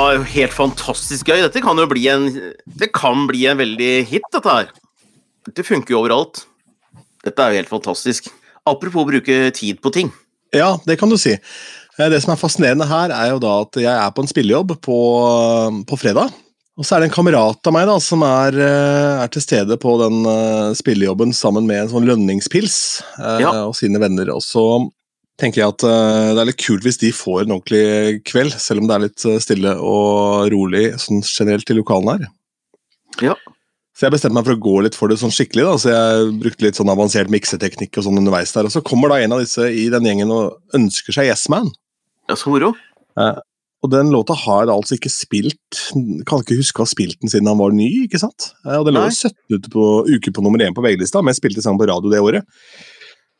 Var 0.09 0.17
jo 0.19 0.27
helt 0.33 0.55
fantastisk 0.55 1.29
gøy. 1.29 1.41
Dette 1.45 1.61
kan 1.63 1.77
jo 1.79 1.85
bli 1.89 2.07
en 2.11 2.29
Det 2.79 2.91
kan 2.95 3.27
bli 3.29 3.45
en 3.49 3.59
veldig 3.59 3.91
hit, 4.09 4.25
dette 4.33 4.49
her. 4.49 4.71
Dette 5.47 5.65
funker 5.67 5.93
jo 5.95 6.01
overalt. 6.03 6.43
Dette 7.25 7.43
er 7.43 7.53
jo 7.53 7.61
helt 7.61 7.71
fantastisk. 7.71 8.29
Apropos 8.69 9.05
å 9.05 9.09
bruke 9.09 9.37
tid 9.55 9.79
på 9.83 9.91
ting. 9.93 10.11
Ja, 10.55 10.77
det 10.87 10.97
kan 10.99 11.09
du 11.11 11.17
si. 11.17 11.35
Eh, 11.99 12.09
Det 12.09 12.21
som 12.23 12.33
er 12.33 12.39
fascinerende 12.41 12.87
her, 12.89 13.11
er 13.13 13.33
jo 13.33 13.39
da 13.43 13.61
at 13.61 13.75
jeg 13.77 13.91
er 13.91 14.11
på 14.15 14.23
en 14.23 14.29
spillejobb 14.31 14.77
på, 14.81 14.99
på 15.85 15.99
fredag. 15.99 16.31
Og 16.79 16.85
så 16.87 16.95
er 16.95 17.03
det 17.03 17.09
en 17.09 17.15
kamerat 17.17 17.67
av 17.67 17.73
meg 17.75 17.89
da, 17.89 17.97
som 17.99 18.21
er, 18.23 18.55
eh, 18.55 19.23
er 19.25 19.27
til 19.33 19.43
stede 19.43 19.75
på 19.81 19.97
den 19.99 20.21
eh, 20.25 20.69
spillejobben 20.79 21.33
sammen 21.35 21.67
med 21.67 21.83
en 21.83 21.91
sånn 21.91 22.07
lønningspils 22.07 22.77
Ja. 23.43 23.51
og 23.67 23.75
sine 23.75 23.99
venner. 23.99 24.31
Og 24.31 24.41
så 24.45 24.63
tenker 25.39 25.61
jeg 25.63 25.71
at 25.73 25.85
eh, 25.87 26.31
det 26.35 26.41
er 26.43 26.49
litt 26.51 26.59
kult 26.61 26.83
hvis 26.85 26.99
de 27.01 27.11
får 27.15 27.45
en 27.45 27.55
ordentlig 27.57 28.19
kveld, 28.27 28.55
selv 28.59 28.83
om 28.83 28.89
det 28.89 28.95
er 28.97 29.05
litt 29.07 29.25
eh, 29.29 29.39
stille 29.43 29.75
og 29.79 30.49
rolig 30.53 30.85
sånn 31.01 31.23
generelt 31.25 31.69
i 31.71 31.77
lokalene 31.77 32.17
her. 32.17 32.27
Ja. 33.23 33.35
Så 33.97 34.05
jeg 34.07 34.13
bestemte 34.15 34.37
meg 34.37 34.47
for 34.47 34.55
å 34.55 34.63
gå 34.63 34.75
litt 34.85 34.95
for 34.95 35.11
det 35.11 35.17
sånn 35.19 35.33
skikkelig. 35.35 35.65
da, 35.67 35.75
så 35.81 35.91
Jeg 35.91 36.29
brukte 36.39 36.63
litt 36.67 36.77
sånn 36.79 36.91
avansert 36.91 37.31
mikseteknikk 37.33 37.97
og 37.99 38.05
sånn 38.05 38.19
underveis 38.21 38.53
der. 38.55 38.69
Og 38.69 38.71
så 38.71 38.83
kommer 38.85 39.11
da 39.11 39.17
en 39.19 39.35
av 39.35 39.41
disse 39.43 39.65
i 39.67 39.89
den 39.91 40.07
gjengen 40.07 40.31
og 40.31 40.77
ønsker 40.77 41.15
seg 41.17 41.27
Yes 41.27 41.49
Man. 41.51 41.67
Ja, 42.29 42.37
så 42.39 42.53
moro. 42.53 42.69
Og 43.79 43.91
den 43.91 44.11
låta 44.13 44.35
har 44.35 44.65
jeg 44.67 44.73
altså 44.75 44.95
ikke 44.97 45.11
spilt 45.11 45.77
Kan 46.27 46.41
ikke 46.43 46.57
huske 46.59 46.81
å 46.81 46.85
ha 46.85 46.91
spilt 46.91 47.19
den 47.23 47.31
siden 47.31 47.47
han 47.47 47.59
var 47.59 47.71
ny. 47.75 47.87
ikke 48.05 48.19
sant? 48.21 48.49
Eh, 48.65 48.77
Og 48.77 48.85
Den 48.87 48.95
lå 48.95 49.03
jo 49.07 49.15
17 49.15 49.55
ute 49.57 49.71
på, 49.73 49.85
uke 50.07 50.31
på 50.35 50.43
nummer 50.43 50.63
én 50.63 50.75
på 50.75 50.83
VG-lista, 50.83 51.21
men 51.23 51.33
jeg 51.33 51.41
spilte 51.41 51.63
sammen 51.65 51.79
på 51.81 51.87
radio 51.91 52.11
det 52.11 52.19
året. 52.23 52.47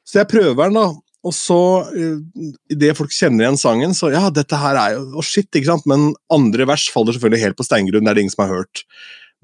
Så 0.08 0.20
jeg 0.22 0.30
prøver 0.32 0.72
den, 0.72 0.80
da. 0.80 0.88
Og 1.28 1.34
så, 1.36 1.60
uh, 1.84 2.50
idet 2.72 2.96
folk 2.96 3.12
kjenner 3.12 3.46
igjen 3.46 3.60
sangen, 3.60 3.96
så 3.98 4.12
ja, 4.14 4.28
dette 4.34 4.60
her 4.60 4.78
er 4.80 4.98
jo 4.98 5.20
oh 5.20 5.26
shit, 5.26 5.50
ikke 5.52 5.72
sant? 5.72 5.88
Men 5.90 6.14
andre 6.32 6.68
vers 6.70 6.88
faller 6.94 7.16
selvfølgelig 7.16 7.44
helt 7.44 7.60
på 7.60 7.68
steingrunn, 7.68 8.06
det 8.08 8.14
er 8.14 8.20
det 8.20 8.28
ingen 8.28 8.36
som 8.36 8.46
har 8.46 8.62
hørt. 8.62 8.84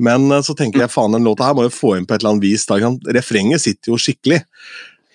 Men 0.02 0.28
eh, 0.32 0.44
så 0.44 0.56
tenker 0.58 0.82
jeg 0.84 0.92
faen, 0.92 1.16
den 1.16 1.24
låta 1.24 1.48
her 1.48 1.56
må 1.56 1.64
jo 1.68 1.74
få 1.74 1.94
inn 1.96 2.08
på 2.08 2.16
et 2.16 2.24
eller 2.24 2.36
annet 2.36 2.44
vis. 2.44 2.66
da? 2.68 2.80
Refrenget 3.16 3.64
sitter 3.64 3.94
jo 3.94 4.00
skikkelig. 4.00 4.42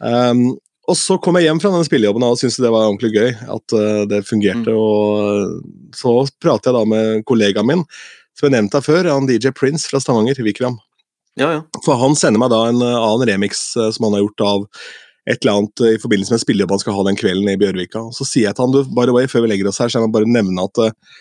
Um, 0.00 0.54
og 0.88 0.96
så 0.96 1.18
kom 1.22 1.36
jeg 1.38 1.46
hjem 1.46 1.60
fra 1.62 1.70
den 1.74 1.84
spillejobben 1.86 2.24
og 2.24 2.38
syntes 2.40 2.56
det 2.62 2.70
var 2.72 2.88
ordentlig 2.88 3.12
gøy. 3.12 3.34
At 3.56 3.76
uh, 3.76 4.04
det 4.08 4.22
fungerte. 4.28 4.72
og 4.72 5.20
eh, 5.20 5.58
Så 5.96 6.14
prater 6.40 6.70
jeg 6.70 6.78
da 6.78 6.84
med 6.88 7.26
kollegaen 7.28 7.68
min, 7.68 7.84
som 8.32 8.48
jeg 8.48 8.56
nevnte 8.56 8.80
før, 8.84 9.12
han 9.12 9.28
DJ 9.28 9.52
Prince 9.56 9.90
fra 9.90 10.00
Stavanger, 10.02 10.40
Vikram. 10.44 10.80
Ja, 11.38 11.52
ja. 11.52 11.60
For 11.84 12.00
han 12.00 12.16
sender 12.18 12.42
meg 12.42 12.50
da 12.52 12.64
en 12.68 12.82
eh, 12.82 12.96
annen 12.96 13.28
remix 13.28 13.70
eh, 13.78 13.92
som 13.94 14.08
han 14.08 14.16
har 14.16 14.24
gjort 14.24 14.46
av 14.48 14.66
et 15.28 15.40
eller 15.42 15.58
annet 15.58 15.82
eh, 15.84 15.96
i 15.96 16.00
forbindelse 16.00 16.34
med 16.34 16.42
spillejobb 16.42 16.74
han 16.74 16.82
skal 16.82 16.96
ha 16.96 17.06
den 17.08 17.18
kvelden 17.18 17.48
i 17.52 17.58
Bjørvika. 17.60 18.02
Og 18.08 18.16
så 18.16 18.26
sier 18.28 18.48
jeg 18.48 18.56
til 18.56 18.66
han, 18.66 18.76
du, 18.76 18.94
by 18.96 19.06
the 19.08 19.16
way, 19.16 19.28
før 19.30 19.44
vi 19.44 19.52
legger 19.52 19.68
oss 19.70 19.80
her, 19.82 19.90
så 19.90 19.98
jeg 19.98 20.08
må 20.08 20.14
bare 20.14 20.30
nevne 20.30 20.68
at 20.68 20.84
eh, 20.86 21.16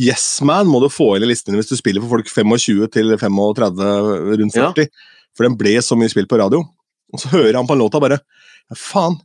Yes 0.00 0.24
Man 0.48 0.70
må 0.72 0.80
du 0.80 0.88
få 0.88 1.10
inn 1.18 1.26
i 1.26 1.28
listene 1.28 1.58
hvis 1.58 1.68
du 1.68 1.76
spiller 1.76 2.00
for 2.00 2.16
folk 2.16 2.30
25 2.32 2.86
til 2.94 3.12
35, 3.20 3.90
rundt 4.40 4.56
Ja. 4.56 4.70
40. 4.72 4.88
For 5.36 5.46
den 5.46 5.56
ble 5.60 5.74
så 5.84 5.96
mye 6.00 6.12
spilt 6.12 6.30
på 6.32 6.38
radio. 6.40 6.62
Og 7.12 7.20
så 7.20 7.28
hører 7.34 7.58
han 7.58 7.68
på 7.68 7.76
en 7.76 7.82
låta 7.84 8.00
bare 8.00 8.18
ja, 8.22 8.76
Faen. 8.78 9.18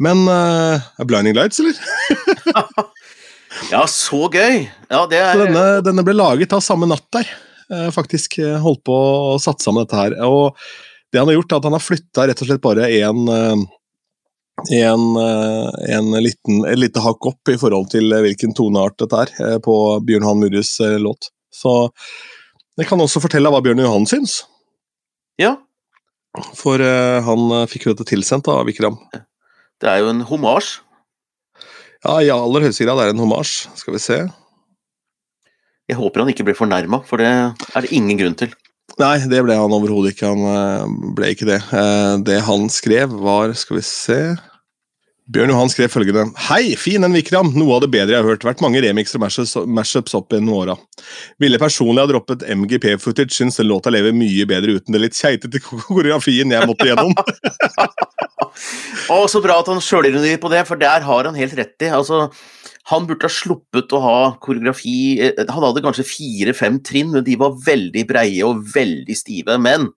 Men 0.00 0.22
uh, 0.28 0.80
er 1.00 1.08
Blinding 1.08 1.36
Lights, 1.36 1.60
eller? 1.60 1.76
ja, 3.72 3.82
så 3.88 4.28
gøy! 4.32 4.62
Ja, 4.88 5.02
det 5.08 5.20
er 5.20 5.34
Så 5.34 5.42
denne, 5.44 5.64
denne 5.84 6.04
ble 6.04 6.14
laget 6.16 6.52
da 6.52 6.60
samme 6.64 6.88
natt 6.88 7.04
der. 7.16 7.28
Faktisk 7.92 8.38
holdt 8.64 8.80
på 8.88 8.96
å 8.96 9.34
satse 9.40 9.68
sammen 9.68 9.84
dette 9.84 10.00
her. 10.00 10.16
Og 10.24 10.56
det 11.12 11.18
han 11.18 11.28
har 11.28 11.38
gjort, 11.38 11.52
er 11.52 11.60
at 11.60 11.68
han 11.68 11.76
har 11.76 11.84
flytta 11.84 12.26
rett 12.28 12.42
og 12.42 12.50
slett 12.50 12.62
bare 12.62 12.88
en, 13.00 13.22
eh, 13.34 13.62
en, 14.78 15.06
eh, 15.18 15.96
en 15.96 16.10
liten, 16.22 16.64
et 16.68 16.78
lite 16.78 17.02
hakk 17.02 17.30
opp 17.32 17.50
i 17.50 17.58
forhold 17.58 17.90
til 17.90 18.14
hvilken 18.14 18.54
toneart 18.56 18.98
dette 19.02 19.24
er 19.24 19.32
eh, 19.46 19.56
på 19.64 19.74
Bjørn 20.06 20.26
Johan 20.26 20.44
Murres 20.44 20.76
låt. 21.02 21.32
Så 21.50 21.90
jeg 22.78 22.86
kan 22.86 23.02
også 23.02 23.22
fortelle 23.22 23.50
hva 23.50 23.62
Bjørn 23.64 23.82
Johan 23.82 24.06
syns. 24.06 24.44
Ja, 25.40 25.56
For 26.54 26.78
han 26.78 27.50
fikk 27.66 27.88
jo 27.88 27.92
dette 27.92 28.06
tilsendt 28.06 28.46
av 28.52 28.62
Vikram. 28.68 29.00
det 29.82 29.88
er 29.90 29.98
jo 29.98 30.12
en 30.12 30.20
homasj. 30.28 30.78
Ja, 32.04 32.20
i 32.22 32.30
aller 32.30 32.62
høyeste 32.62 32.86
grad 32.86 33.00
er 33.00 33.10
det 33.10 33.16
en 33.16 33.24
homasj. 33.24 33.66
Skal 33.74 33.96
vi 33.96 34.00
se. 34.04 34.18
Jeg 35.90 35.98
håper 35.98 36.22
han 36.22 36.30
ikke 36.30 36.46
blir 36.46 36.54
fornærma, 36.54 37.02
for 37.02 37.18
det 37.18 37.26
er 37.26 37.82
det 37.82 37.90
ingen 37.90 38.20
grunn 38.20 38.36
til. 38.38 38.54
Nei, 39.00 39.16
det 39.30 39.40
ble 39.46 39.56
han 39.56 39.72
overhodet 39.72 40.12
ikke. 40.14 40.28
Han 40.34 40.44
eh, 40.50 40.94
ble 41.16 41.32
ikke 41.34 41.48
det. 41.48 41.60
Eh, 41.72 42.14
Det 42.26 42.40
han 42.46 42.68
skrev, 42.72 43.12
var 43.24 43.54
Skal 43.56 43.78
vi 43.80 43.84
se 43.86 44.20
Bjørn 45.30 45.52
Johan 45.52 45.70
skrev 45.70 45.92
følgende 45.92 46.24
Hei, 46.48 46.72
fin 46.74 47.06
en 47.06 47.14
Vikram, 47.14 47.52
noe 47.54 47.76
av 47.76 47.84
det 47.84 47.90
bedre 47.94 48.16
jeg 48.16 48.18
har 48.24 48.26
hørt. 48.32 48.42
Vært 48.48 48.62
mange 48.64 48.80
remixer 48.82 49.20
og 49.22 49.68
mashups- 49.70 50.16
opp 50.18 50.34
gjennom 50.34 50.56
åra. 50.58 50.74
Ville 51.38 51.60
personlig 51.62 52.02
ha 52.02 52.10
droppet 52.10 52.42
MGP-footage, 52.50 53.30
syns 53.36 53.60
den 53.60 53.68
låta 53.70 53.92
lever 53.94 54.10
mye 54.16 54.46
bedre 54.50 54.74
uten 54.80 54.96
det 54.96 55.04
litt 55.04 55.14
keitete 55.14 55.62
koreografien 55.62 56.50
jeg 56.50 56.66
måtte 56.66 56.88
gjennom. 56.90 57.14
Å, 59.10 59.20
så 59.30 59.38
bra 59.42 59.60
at 59.62 59.70
han 59.70 59.78
sjølironi 59.82 60.34
på 60.42 60.50
det, 60.50 60.64
for 60.68 60.80
der 60.80 61.06
har 61.06 61.28
han 61.30 61.38
helt 61.38 61.54
rett 61.58 61.86
i. 61.86 61.92
Altså, 61.94 62.24
han 62.90 63.06
burde 63.06 63.28
ha 63.28 63.32
sluppet 63.32 63.92
å 63.94 64.02
ha 64.02 64.18
koreografi 64.42 65.20
eh, 65.22 65.44
Han 65.46 65.66
hadde 65.68 65.84
kanskje 65.84 66.08
fire-fem 66.08 66.80
trinn, 66.86 67.12
men 67.14 67.26
de 67.26 67.38
var 67.40 67.58
veldig 67.66 68.04
breie 68.08 68.46
og 68.46 68.64
veldig 68.74 69.16
stive. 69.16 69.58
Men 69.62 69.88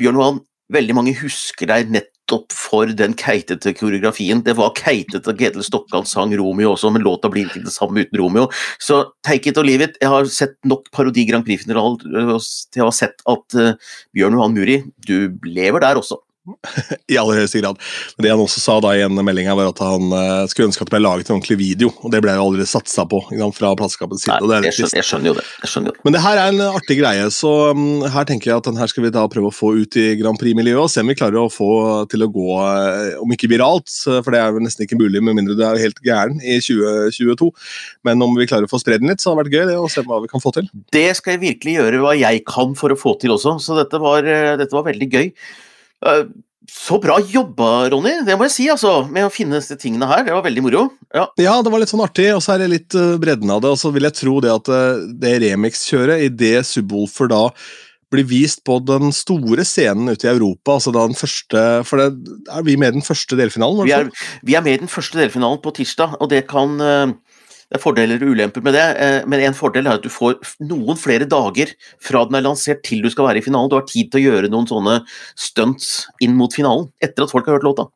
Bjørn 0.00 0.20
Johan, 0.20 0.40
veldig 0.72 0.96
mange 0.96 1.16
husker 1.18 1.68
deg 1.70 1.90
nettopp 1.92 2.54
for 2.54 2.92
den 2.96 3.16
keitete 3.18 3.72
koreografien. 3.76 4.44
Det 4.46 4.54
var 4.58 4.74
keitete 4.78 5.34
Ketil 5.36 5.64
Stokkan 5.66 6.06
sang 6.08 6.32
Romeo 6.38 6.74
også, 6.74 6.92
men 6.94 7.04
låta 7.04 7.32
blir 7.32 7.48
ikke 7.48 7.64
det 7.66 7.74
samme 7.74 8.04
uten 8.04 8.20
Romeo. 8.20 8.48
Så 8.80 9.02
take 9.26 9.50
it 9.50 9.60
or 9.60 9.66
leave 9.66 9.88
it. 9.88 9.98
Jeg 10.00 10.12
har 10.12 10.28
sett 10.30 10.56
nok 10.68 10.88
parodi 10.94 11.26
Grand 11.28 11.48
Prix-finaler 11.48 12.00
til 12.00 12.84
å 12.84 12.90
ha 12.90 12.96
sett 12.96 13.24
at 13.28 13.60
eh, 13.60 13.76
Bjørn 14.16 14.38
Johan 14.38 14.56
Muri, 14.56 14.82
du 15.08 15.32
lever 15.48 15.84
der 15.84 16.00
også. 16.00 16.20
I 17.12 17.18
aller 17.20 17.40
høyeste 17.40 17.62
grad. 17.62 17.80
Men 18.16 18.26
det 18.26 18.32
han 18.34 18.42
også 18.42 18.62
sa 18.62 18.78
da 18.82 18.94
i 18.96 19.04
en 19.04 19.20
melding 19.24 19.50
var 19.50 19.70
at 19.70 19.82
han 19.84 20.14
eh, 20.16 20.44
skulle 20.50 20.70
ønske 20.70 20.84
at 20.84 20.90
det 20.90 20.96
ble 20.96 21.02
laget 21.04 21.30
en 21.30 21.36
ordentlig 21.38 21.58
video, 21.60 21.92
og 22.04 22.14
det 22.14 22.22
ble 22.24 22.34
jo 22.36 22.46
aldri 22.48 22.66
satsa 22.68 23.06
på 23.08 23.22
sant, 23.28 23.56
fra 23.56 23.72
plateselskapets 23.78 24.26
side. 24.26 24.38
Nei, 24.42 24.60
det 24.62 24.70
jeg, 24.70 24.76
skjønner, 24.78 24.98
jeg 25.00 25.08
skjønner 25.08 25.30
jo 25.30 25.36
det. 25.38 25.46
Jeg 25.64 25.72
skjønner 25.72 25.92
jo 25.92 25.96
det. 25.96 26.04
Men 26.06 26.16
det 26.16 26.24
her 26.24 26.40
er 26.42 26.54
en 26.54 26.64
artig 26.68 26.98
greie, 27.00 27.28
så 27.34 27.52
um, 27.76 27.84
her 28.14 28.28
tenker 28.28 28.52
jeg 28.52 28.62
at 28.62 28.70
den 28.70 28.80
her 28.80 28.90
skal 28.90 29.06
vi 29.06 29.12
da 29.14 29.26
prøve 29.30 29.50
å 29.50 29.54
få 29.54 29.72
ut 29.80 30.00
i 30.00 30.06
Grand 30.20 30.40
Prix-miljøet, 30.40 30.82
og 30.84 30.92
se 30.92 31.04
om 31.04 31.12
vi 31.12 31.18
klarer 31.18 31.40
å 31.42 31.52
få 31.52 31.70
til 32.10 32.26
å 32.26 32.30
gå, 32.32 32.48
eh, 32.60 33.16
om 33.20 33.34
ikke 33.34 33.50
viralt, 33.50 33.90
for 33.90 34.30
det 34.34 34.42
er 34.42 34.54
jo 34.54 34.64
nesten 34.64 34.86
ikke 34.86 34.98
mulig 35.00 35.22
med 35.24 35.38
mindre 35.38 35.56
du 35.58 35.64
er 35.66 35.80
helt 35.80 36.00
gæren 36.06 36.40
i 36.42 36.58
2022, 36.62 37.50
men 38.06 38.26
om 38.26 38.36
vi 38.38 38.48
klarer 38.50 38.68
å 38.68 38.72
få 38.72 38.80
spredd 38.82 39.04
den 39.04 39.12
litt, 39.12 39.22
så 39.22 39.32
har 39.32 39.38
det 39.38 39.48
vært 39.48 39.58
gøy 39.58 39.66
det, 39.72 39.78
å 39.80 39.90
se 39.92 40.04
hva 40.06 40.20
vi 40.24 40.30
kan 40.30 40.42
få 40.42 40.54
til. 40.56 40.70
Det 40.94 41.08
skal 41.18 41.36
jeg 41.36 41.44
virkelig 41.46 41.76
gjøre 41.78 42.04
hva 42.04 42.14
jeg 42.18 42.44
kan 42.48 42.76
for 42.78 42.92
å 42.92 42.98
få 42.98 43.16
til 43.20 43.34
også, 43.36 43.58
så 43.62 43.78
dette 43.80 44.00
var, 44.02 44.26
eh, 44.26 44.56
dette 44.60 44.76
var 44.76 44.88
veldig 44.88 45.10
gøy. 45.10 45.28
Eh, 46.06 46.24
Så 46.70 47.00
bra 47.02 47.16
jobba, 47.18 47.90
Ronny, 47.90 48.12
det 48.22 48.36
må 48.38 48.46
jeg 48.46 48.52
si, 48.54 48.66
altså, 48.70 49.00
med 49.10 49.24
å 49.26 49.32
finne 49.34 49.58
disse 49.58 49.74
tingene 49.74 50.06
her. 50.06 50.22
Det 50.22 50.30
var 50.36 50.44
veldig 50.44 50.62
moro. 50.62 50.84
Ja, 51.10 51.24
Ja, 51.40 51.56
det 51.66 51.72
var 51.72 51.82
litt 51.82 51.90
sånn 51.90 52.04
artig, 52.04 52.28
og 52.30 52.44
så 52.44 52.54
er 52.54 52.62
det 52.62 52.68
litt 52.70 52.94
uh, 52.94 53.16
bredden 53.18 53.50
av 53.50 53.64
det, 53.64 53.72
og 53.74 53.80
så 53.80 53.90
vil 53.90 54.06
jeg 54.06 54.14
tro 54.20 54.36
det 54.44 54.52
at 54.54 54.70
uh, 54.70 55.02
det 55.18 55.32
remix-kjøret, 55.42 56.22
i 56.22 56.30
det 56.30 56.60
Subwoolfer 56.68 57.32
da 57.32 57.48
blir 58.10 58.26
vist 58.26 58.62
på 58.66 58.78
den 58.82 59.12
store 59.14 59.64
scenen 59.66 60.10
ute 60.10 60.26
i 60.26 60.30
Europa, 60.32 60.76
altså 60.76 60.92
da 60.94 61.06
den 61.06 61.18
første, 61.18 61.64
for 61.86 62.02
det, 62.02 62.38
er 62.50 62.64
vi 62.66 62.76
med 62.78 62.94
i 62.94 62.98
den 62.98 63.06
første 63.06 63.38
delfinalen? 63.38 63.84
vi, 63.86 63.94
er, 63.94 64.10
vi 64.46 64.56
er 64.58 64.64
med 64.66 64.78
i 64.78 64.82
den 64.84 64.90
første 64.90 65.20
delfinalen 65.20 65.62
på 65.62 65.74
tirsdag, 65.76 66.16
og 66.18 66.30
det 66.32 66.44
kan 66.50 66.74
eh, 66.82 67.12
Det 67.70 67.78
er 67.78 67.82
fordeler 67.84 68.18
og 68.18 68.32
ulemper 68.34 68.64
med 68.66 68.74
det, 68.74 68.86
eh, 68.98 69.20
men 69.30 69.44
en 69.46 69.54
fordel 69.54 69.86
er 69.86 70.00
at 70.00 70.02
du 70.02 70.10
får 70.10 70.40
noen 70.66 70.98
flere 70.98 71.28
dager 71.30 71.70
fra 72.02 72.24
den 72.26 72.40
er 72.40 72.42
lansert 72.42 72.82
til 72.82 73.04
du 73.04 73.06
skal 73.14 73.28
være 73.28 73.38
i 73.38 73.44
finalen. 73.44 73.70
Du 73.70 73.76
har 73.78 73.86
tid 73.86 74.10
til 74.10 74.18
å 74.18 74.24
gjøre 74.24 74.50
noen 74.50 74.66
sånne 74.66 74.96
stunts 75.38 76.08
inn 76.18 76.34
mot 76.34 76.50
finalen, 76.50 76.88
etter 76.98 77.22
at 77.22 77.30
folk 77.30 77.46
har 77.46 77.60
hørt 77.60 77.68
låta. 77.68 77.86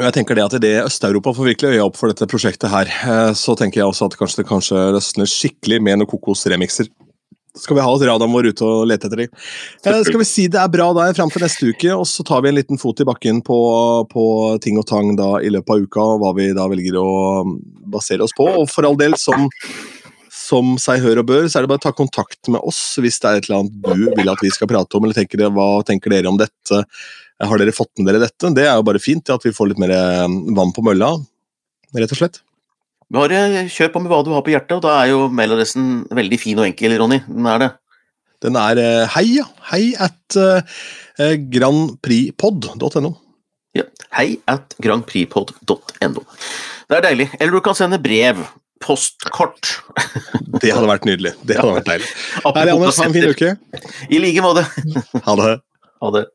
Jeg 0.00 0.14
tenker 0.16 0.38
det 0.38 0.46
at 0.46 0.54
Idet 0.56 0.86
Øst-Europa 0.86 1.34
får 1.36 1.50
virkelig 1.50 1.76
øya 1.76 1.84
opp 1.84 1.98
for 2.00 2.08
dette 2.08 2.24
prosjektet, 2.24 2.70
her, 2.72 2.88
eh, 2.88 3.34
så 3.36 3.52
tenker 3.52 3.82
jeg 3.82 3.90
også 3.90 4.08
at 4.08 4.16
kanskje 4.16 4.40
det 4.40 4.48
kanskje 4.48 4.86
løsner 4.96 5.28
skikkelig 5.28 5.82
med 5.84 6.00
noen 6.00 6.08
kokosremixer. 6.08 6.88
Skal 7.58 7.76
vi 7.76 7.82
ha 7.84 7.92
radaren 7.92 8.32
vår 8.32 8.46
ute 8.48 8.64
og 8.64 8.86
lete 8.88 9.10
etter 9.10 9.24
dem? 9.24 9.32
Eh, 9.84 9.98
skal 10.06 10.20
vi 10.22 10.26
si 10.28 10.46
det 10.48 10.56
er 10.56 10.70
bra 10.72 10.86
der 10.96 11.12
fram 11.16 11.28
til 11.32 11.42
neste 11.44 11.68
uke, 11.68 11.90
og 11.92 12.06
så 12.08 12.24
tar 12.24 12.40
vi 12.40 12.48
en 12.48 12.56
liten 12.56 12.80
fot 12.80 13.02
i 13.04 13.06
bakken 13.08 13.42
på, 13.44 13.58
på 14.08 14.24
ting 14.64 14.78
og 14.80 14.86
tang 14.88 15.12
da 15.18 15.34
i 15.44 15.50
løpet 15.52 15.74
av 15.74 15.82
uka, 15.84 16.06
og 16.14 16.22
hva 16.22 16.30
vi 16.38 16.48
da 16.56 16.64
velger 16.72 16.96
å 16.96 17.10
um, 17.44 17.58
basere 17.92 18.24
oss 18.24 18.32
på. 18.38 18.46
Og 18.62 18.64
for 18.72 18.88
all 18.88 18.96
del, 18.96 19.18
som, 19.20 19.50
som 20.32 20.78
seg 20.80 21.04
hør 21.04 21.20
og 21.20 21.28
bør, 21.28 21.44
så 21.44 21.60
er 21.60 21.66
det 21.66 21.72
bare 21.74 21.82
å 21.82 21.84
ta 21.84 21.92
kontakt 21.96 22.48
med 22.48 22.64
oss 22.64 22.80
hvis 23.04 23.20
det 23.20 23.28
er 23.28 23.42
et 23.42 23.50
eller 23.50 23.60
annet 23.60 23.76
du 23.84 24.16
vil 24.22 24.32
at 24.32 24.44
vi 24.46 24.52
skal 24.56 24.70
prate 24.72 24.96
om, 24.96 25.04
eller 25.04 25.20
tenker 25.20 25.44
det, 25.44 25.50
hva 25.52 25.68
tenker 25.84 26.14
dere 26.14 26.32
om 26.32 26.40
dette? 26.40 26.80
Har 27.42 27.60
dere 27.60 27.76
fått 27.76 27.92
med 27.98 28.08
dere 28.08 28.22
dette? 28.24 28.54
Det 28.56 28.64
er 28.64 28.80
jo 28.80 28.88
bare 28.88 29.02
fint 29.02 29.28
at 29.34 29.44
vi 29.44 29.52
får 29.52 29.74
litt 29.74 29.82
mer 29.82 29.92
eh, 29.92 30.40
vann 30.56 30.72
på 30.72 30.86
mølla, 30.88 31.12
rett 31.98 32.16
og 32.16 32.22
slett. 32.22 32.40
Bare 33.12 33.66
kjør 33.68 33.90
på 33.92 34.00
med 34.00 34.12
hva 34.12 34.22
du 34.24 34.30
har 34.32 34.44
på 34.44 34.54
hjertet, 34.54 34.78
og 34.78 34.84
da 34.86 34.94
er 35.02 35.10
jo 35.10 35.26
mailadressen 35.28 36.06
veldig 36.16 36.38
fin 36.40 36.60
og 36.62 36.68
enkel, 36.70 36.94
Ronny. 37.00 37.20
Den 37.28 37.48
er 37.50 37.60
det. 37.60 37.70
Den 38.42 38.56
er 38.58 38.80
eh, 38.80 39.10
hei, 39.14 39.26
ja. 39.36 39.44
Hei 39.68 39.82
at 40.00 40.38
uh, 40.38 40.80
grandprixpod.no. 41.52 43.12
Ja. 43.76 43.84
Hei 44.16 44.26
at 44.50 44.74
grandpripod.no. 44.82 46.24
Det 46.88 46.98
er 46.98 47.06
deilig. 47.06 47.28
Eller 47.38 47.54
du 47.54 47.62
kan 47.64 47.76
sende 47.78 48.00
brev 48.02 48.42
postkort. 48.82 49.76
Det 50.62 50.72
hadde 50.72 50.88
vært 50.88 51.06
nydelig. 51.08 51.36
Det 51.46 51.56
hadde 51.60 51.76
vært 51.78 51.90
deilig. 51.92 52.08
Apropos 52.46 52.58
Herlig, 52.58 52.74
Anders. 52.78 52.98
Ha 52.98 53.08
en 53.08 53.16
fin 53.16 53.28
uke. 53.28 53.52
I 54.08 54.22
like 54.24 54.44
måte. 54.44 54.64
Ha 55.28 55.36
det. 55.40 55.52
Ha 56.02 56.10
det. 56.16 56.26